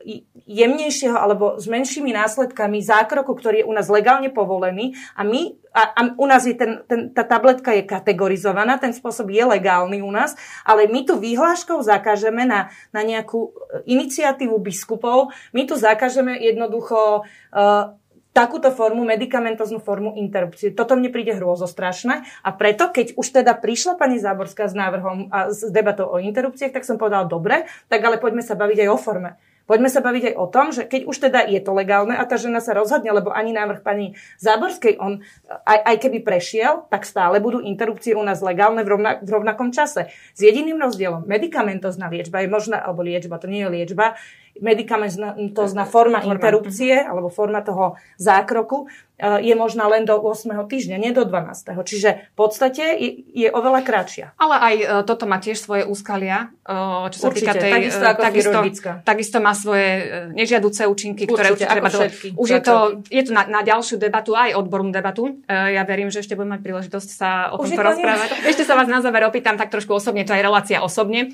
jemnejšieho 0.46 1.18
alebo 1.18 1.58
s 1.58 1.66
menšími 1.66 2.14
následkami 2.14 2.78
zákroku, 2.78 3.34
ktorý 3.34 3.66
je 3.66 3.68
u 3.68 3.74
nás 3.74 3.90
legálne 3.90 4.30
povolený 4.30 4.94
a 5.18 5.26
my 5.26 5.61
a, 5.72 5.82
a 5.96 6.00
u 6.14 6.26
nás 6.28 6.44
je 6.44 6.52
ten, 6.52 6.84
ten, 6.84 7.08
tá 7.10 7.24
tabletka 7.24 7.72
je 7.72 7.88
kategorizovaná, 7.88 8.76
ten 8.76 8.92
spôsob 8.92 9.32
je 9.32 9.40
legálny 9.40 10.04
u 10.04 10.12
nás, 10.12 10.36
ale 10.68 10.86
my 10.86 11.08
tu 11.08 11.16
výhláškou 11.16 11.80
zakážeme 11.80 12.44
na, 12.44 12.68
na 12.92 13.00
nejakú 13.00 13.50
e, 13.50 13.50
iniciatívu 13.88 14.60
biskupov, 14.60 15.32
my 15.56 15.64
tu 15.64 15.74
zakážeme 15.74 16.36
jednoducho 16.36 17.24
uh, 17.24 17.96
takúto 18.32 18.72
formu, 18.72 19.04
medicamentoznú 19.04 19.80
formu 19.84 20.16
interrupcie. 20.16 20.72
Toto 20.72 20.96
mne 20.96 21.12
príde 21.12 21.36
hrôzostrašné 21.36 22.24
a 22.40 22.50
preto, 22.56 22.88
keď 22.88 23.16
už 23.16 23.26
teda 23.28 23.52
prišla 23.56 24.00
pani 24.00 24.16
Záborská 24.16 24.72
s 24.72 24.74
návrhom 24.76 25.28
a 25.28 25.52
s 25.52 25.68
debatou 25.68 26.08
o 26.08 26.16
interrupciách, 26.16 26.72
tak 26.72 26.88
som 26.88 26.96
povedala, 26.96 27.28
dobre, 27.28 27.68
tak 27.92 28.00
ale 28.00 28.16
poďme 28.16 28.40
sa 28.40 28.56
baviť 28.56 28.88
aj 28.88 28.88
o 28.88 28.98
forme. 28.98 29.30
Poďme 29.64 29.88
sa 29.88 30.02
baviť 30.02 30.32
aj 30.32 30.34
o 30.36 30.46
tom, 30.50 30.66
že 30.74 30.82
keď 30.84 31.06
už 31.06 31.16
teda 31.28 31.40
je 31.46 31.60
to 31.62 31.72
legálne 31.72 32.12
a 32.12 32.24
tá 32.26 32.34
žena 32.34 32.58
sa 32.58 32.74
rozhodne, 32.74 33.14
lebo 33.14 33.30
ani 33.30 33.54
návrh 33.54 33.80
pani 33.80 34.18
Záborskej, 34.42 34.98
on 34.98 35.22
aj, 35.48 35.78
aj 35.86 35.96
keby 36.02 36.18
prešiel, 36.26 36.86
tak 36.90 37.06
stále 37.06 37.38
budú 37.38 37.62
interrupcie 37.62 38.18
u 38.18 38.22
nás 38.22 38.42
legálne 38.42 38.82
v, 38.82 38.88
rovna, 38.98 39.10
v 39.22 39.30
rovnakom 39.30 39.70
čase. 39.70 40.10
S 40.34 40.40
jediným 40.42 40.82
rozdielom, 40.82 41.24
medikamentozná 41.24 42.10
liečba 42.10 42.42
je 42.42 42.48
možná, 42.50 42.82
alebo 42.82 43.06
liečba, 43.06 43.38
to 43.38 43.46
nie 43.46 43.62
je 43.62 43.70
liečba, 43.70 44.18
medikamentozná 44.60 45.88
forma. 45.88 46.20
interrupcie 46.20 47.00
alebo 47.00 47.32
forma 47.32 47.64
toho 47.64 47.96
zákroku 48.20 48.84
je 49.22 49.54
možná 49.56 49.88
len 49.88 50.04
do 50.04 50.18
8. 50.20 50.52
týždňa, 50.68 50.96
nie 51.00 51.12
do 51.16 51.24
12. 51.24 51.72
Čiže 51.72 52.34
v 52.34 52.36
podstate 52.36 52.84
je, 53.00 53.10
je 53.32 53.48
oveľa 53.48 53.80
kratšia. 53.86 54.26
Ale 54.36 54.54
aj 54.60 54.74
e, 54.76 54.84
toto 55.08 55.24
má 55.24 55.40
tiež 55.40 55.56
svoje 55.56 55.88
úskalia, 55.88 56.52
e, 56.66 56.76
čo 57.10 57.18
sa 57.18 57.26
Určite, 57.32 57.50
týka 57.50 57.52
tej... 57.56 57.72
Takisto, 57.72 58.04
ako 58.04 58.22
takisto, 58.22 58.58
takisto 59.02 59.38
má 59.40 59.52
svoje 59.56 59.88
nežiaduce 60.36 60.84
účinky, 60.84 61.24
ktoré 61.24 61.56
určite 61.56 61.72
treba 61.72 61.88
všetky, 61.88 62.28
Už 62.36 62.48
je 62.52 62.60
to, 62.60 62.76
je 63.08 63.22
to 63.24 63.32
na, 63.32 63.48
na 63.48 63.60
ďalšiu 63.64 63.96
debatu, 63.96 64.36
aj 64.36 64.54
odbornú 64.58 64.92
debatu. 64.92 65.40
Ja 65.48 65.82
verím, 65.88 66.12
že 66.12 66.20
ešte 66.20 66.36
budeme 66.36 66.58
mať 66.58 66.62
príležitosť 66.66 67.08
sa 67.08 67.30
o 67.54 67.62
tomto 67.62 67.80
rozprávať. 67.80 68.44
Ešte 68.44 68.68
sa 68.68 68.76
vás 68.76 68.90
na 68.90 69.00
záver 69.00 69.24
opýtam 69.24 69.56
tak 69.56 69.72
trošku 69.72 69.96
osobne, 69.96 70.26
to 70.26 70.34
je 70.36 70.42
relácia 70.42 70.82
osobne. 70.84 71.32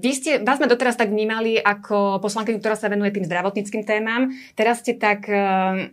Vy 0.00 0.10
ste, 0.14 0.30
vás 0.40 0.62
sme 0.62 0.70
doteraz 0.70 0.94
tak 0.94 1.10
vnímali 1.10 1.58
ako 1.58 2.22
poslankyňu, 2.22 2.62
ktorá 2.62 2.78
sa 2.78 2.86
venuje 2.86 3.10
tým 3.10 3.26
zdravotníckým 3.26 3.82
témam. 3.82 4.30
Teraz 4.54 4.84
ste 4.84 4.94
tak 4.94 5.26
eh, 5.26 5.90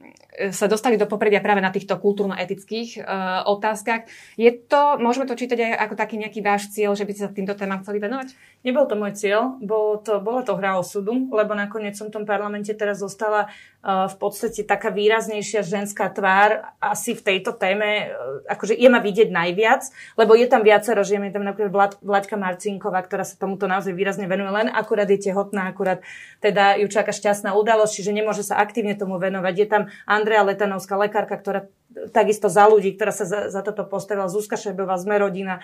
sa 0.56 0.72
dostali 0.72 0.96
do 0.96 1.04
popredia 1.04 1.44
práve 1.44 1.60
na 1.60 1.68
týchto 1.68 2.00
kultúrno-etických 2.00 3.04
uh, 3.04 3.44
otázkach. 3.52 4.08
Je 4.40 4.48
to, 4.56 4.96
môžeme 4.96 5.28
to 5.28 5.36
čítať 5.36 5.60
aj 5.60 5.74
ako 5.90 5.96
taký 6.00 6.16
nejaký 6.16 6.40
váš 6.40 6.72
cieľ, 6.72 6.96
že 6.96 7.04
by 7.04 7.12
ste 7.12 7.24
sa 7.28 7.32
týmto 7.36 7.60
témam 7.60 7.84
chceli 7.84 8.00
venovať? 8.00 8.32
Nebol 8.64 8.88
to 8.88 8.96
môj 8.96 9.16
cieľ, 9.20 9.60
bolo 9.60 10.00
to, 10.00 10.24
bola 10.24 10.44
to 10.48 10.56
hra 10.56 10.80
osudu, 10.80 11.28
lebo 11.32 11.52
nakoniec 11.56 12.00
som 12.00 12.08
v 12.08 12.16
tom 12.20 12.26
parlamente 12.28 12.72
teraz 12.72 13.04
zostala 13.04 13.52
v 13.80 14.16
podstate 14.20 14.68
taká 14.68 14.92
výraznejšia 14.92 15.64
ženská 15.64 16.12
tvár 16.12 16.68
asi 16.84 17.16
v 17.16 17.24
tejto 17.24 17.56
téme, 17.56 18.12
e, 18.12 18.52
akože 18.52 18.76
je 18.76 18.90
ma 18.92 19.00
vidieť 19.00 19.32
najviac, 19.32 19.88
lebo 20.20 20.36
je 20.36 20.52
tam 20.52 20.68
viacero 20.68 21.00
žien, 21.00 21.24
je 21.24 21.32
tam 21.32 21.48
napríklad 21.48 21.96
Vlaďka 22.04 22.36
Marcinková, 22.36 23.00
ktorá 23.08 23.24
sa 23.24 23.40
tomuto 23.40 23.72
naozaj 23.72 23.96
výrazne 23.96 24.28
venuje, 24.28 24.52
len 24.52 24.68
akurát 24.68 25.08
je 25.08 25.32
tehotná, 25.32 25.72
akurát 25.72 26.04
teda 26.44 26.76
ju 26.76 26.92
čaká 26.92 27.16
šťastná 27.16 27.56
udalosť, 27.56 28.04
čiže 28.04 28.12
nemôže 28.12 28.44
sa 28.44 28.60
aktívne 28.60 29.00
tomu 29.00 29.16
venovať. 29.16 29.54
Je 29.56 29.68
tam 29.72 29.84
Andrea 30.30 30.46
Letanovská, 30.46 30.94
lekárka, 30.94 31.42
ktorá 31.42 31.66
takisto 32.14 32.48
za 32.48 32.70
ľudí, 32.70 32.94
ktorá 32.94 33.10
sa 33.10 33.26
za, 33.26 33.40
za 33.50 33.62
toto 33.66 33.82
postavila, 33.86 34.30
Zuzka 34.30 34.56
Šebová, 34.56 34.98
Sme 35.02 35.18
rodina, 35.18 35.62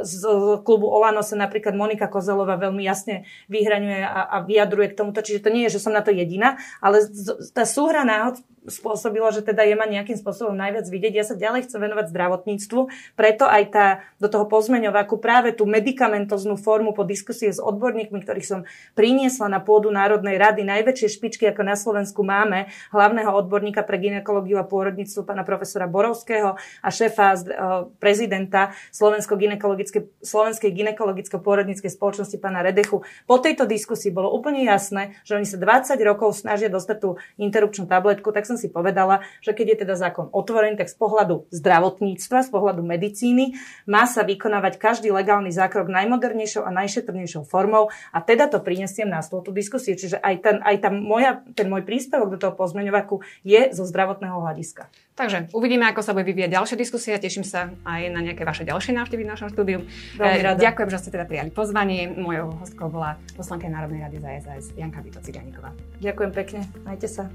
z 0.00 0.24
klubu 0.64 0.88
Olano 0.88 1.20
sa 1.20 1.36
napríklad 1.36 1.76
Monika 1.76 2.08
Kozelová 2.08 2.56
veľmi 2.56 2.80
jasne 2.80 3.28
vyhraňuje 3.52 4.00
a, 4.00 4.20
a 4.24 4.36
vyjadruje 4.44 4.92
k 4.92 4.98
tomuto, 4.98 5.20
čiže 5.20 5.44
to 5.44 5.52
nie 5.52 5.68
je, 5.68 5.76
že 5.76 5.84
som 5.84 5.92
na 5.92 6.00
to 6.00 6.10
jediná, 6.10 6.56
ale 6.80 7.04
tá 7.52 7.68
súhra 7.68 8.08
náhod 8.08 8.40
spôsobilo, 8.68 9.24
že 9.32 9.40
teda 9.40 9.64
je 9.64 9.72
ma 9.72 9.88
nejakým 9.88 10.20
spôsobom 10.20 10.52
najviac 10.52 10.84
vidieť. 10.84 11.14
Ja 11.16 11.24
sa 11.24 11.32
ďalej 11.32 11.64
chcem 11.64 11.80
venovať 11.80 12.12
zdravotníctvu, 12.12 12.80
preto 13.16 13.48
aj 13.48 13.62
tá, 13.72 13.86
do 14.20 14.28
toho 14.28 14.44
pozmeňováku 14.44 15.16
práve 15.16 15.56
tú 15.56 15.64
medikamentoznú 15.64 16.60
formu 16.60 16.92
po 16.92 17.08
diskusie 17.08 17.48
s 17.48 17.56
odborníkmi, 17.56 18.20
ktorých 18.20 18.46
som 18.46 18.60
priniesla 18.92 19.48
na 19.48 19.64
pôdu 19.64 19.88
Národnej 19.88 20.36
rady, 20.36 20.68
najväčšie 20.68 21.08
špičky, 21.08 21.48
ako 21.48 21.62
na 21.64 21.76
Slovensku 21.76 22.20
máme, 22.20 22.68
hlavného 22.92 23.32
odborníka 23.32 23.80
pre 23.80 23.96
ginekológiu 23.96 24.60
a 24.60 24.68
pôrodníctvo, 24.68 25.24
pána 25.24 25.42
profesora 25.50 25.90
Borovského 25.90 26.54
a 26.54 26.88
šéfa 26.94 27.26
uh, 27.34 27.42
prezidenta 27.98 28.70
Slovenskej 28.94 30.70
ginekologicko-pôrodníckej 30.70 31.90
spoločnosti 31.90 32.38
pána 32.38 32.62
Redechu. 32.62 33.02
Po 33.26 33.42
tejto 33.42 33.66
diskusii 33.66 34.14
bolo 34.14 34.30
úplne 34.30 34.62
jasné, 34.62 35.18
že 35.26 35.34
oni 35.34 35.46
sa 35.48 35.58
20 35.58 35.98
rokov 36.06 36.38
snažia 36.38 36.70
dostať 36.70 36.96
tú 37.02 37.18
interrupčnú 37.34 37.90
tabletku, 37.90 38.30
tak 38.30 38.46
som 38.46 38.54
si 38.54 38.70
povedala, 38.70 39.26
že 39.42 39.50
keď 39.50 39.66
je 39.74 39.76
teda 39.82 39.94
zákon 39.98 40.30
otvorený, 40.30 40.78
tak 40.78 40.86
z 40.86 40.96
pohľadu 41.00 41.50
zdravotníctva, 41.50 42.46
z 42.46 42.50
pohľadu 42.54 42.86
medicíny 42.86 43.58
má 43.90 44.06
sa 44.06 44.22
vykonávať 44.22 44.78
každý 44.78 45.10
legálny 45.10 45.50
zákrok 45.50 45.90
najmodernejšou 45.90 46.62
a 46.62 46.70
najšetrnejšou 46.70 47.42
formou 47.48 47.90
a 48.14 48.18
teda 48.22 48.46
to 48.46 48.62
prinesiem 48.62 49.10
na 49.10 49.24
stôl 49.24 49.42
tú 49.42 49.50
diskusiu. 49.50 49.98
Čiže 49.98 50.20
aj, 50.20 50.34
ten, 50.44 50.56
aj 50.62 50.76
tá 50.78 50.88
moja, 50.92 51.42
ten 51.56 51.66
môj 51.66 51.82
príspevok 51.82 52.36
do 52.36 52.38
toho 52.38 52.52
pozmeňovaku 52.54 53.24
je 53.42 53.72
zo 53.72 53.82
zdravotného 53.88 54.36
hľadiska. 54.38 54.92
Takže 55.46 55.56
uvidíme, 55.56 55.84
ako 55.88 56.00
sa 56.04 56.12
bude 56.12 56.26
vyvíjať 56.28 56.50
ďalšia 56.52 56.76
diskusia. 56.76 57.20
Teším 57.20 57.44
sa 57.46 57.72
aj 57.86 58.00
na 58.12 58.20
nejaké 58.20 58.44
vaše 58.44 58.66
ďalšie 58.66 58.92
návštevy 58.96 59.22
v 59.24 59.30
našom 59.30 59.48
štúdiu. 59.52 59.86
Veľmi 60.18 60.40
rada. 60.44 60.60
Ďakujem, 60.60 60.88
že 60.92 60.98
ste 61.00 61.10
teda 61.14 61.24
prijali 61.24 61.50
pozvanie. 61.52 62.10
Mojou 62.10 62.56
hostkou 62.60 62.92
bola 62.92 63.16
poslanka 63.36 63.68
Národnej 63.68 64.04
rady 64.04 64.18
za 64.20 64.28
SAS 64.44 64.64
Janka 64.76 65.00
Vito 65.00 65.20
Ciganíková. 65.22 65.72
Ďakujem 66.00 66.30
pekne. 66.34 66.60
Majte 66.84 67.08
sa. 67.08 67.28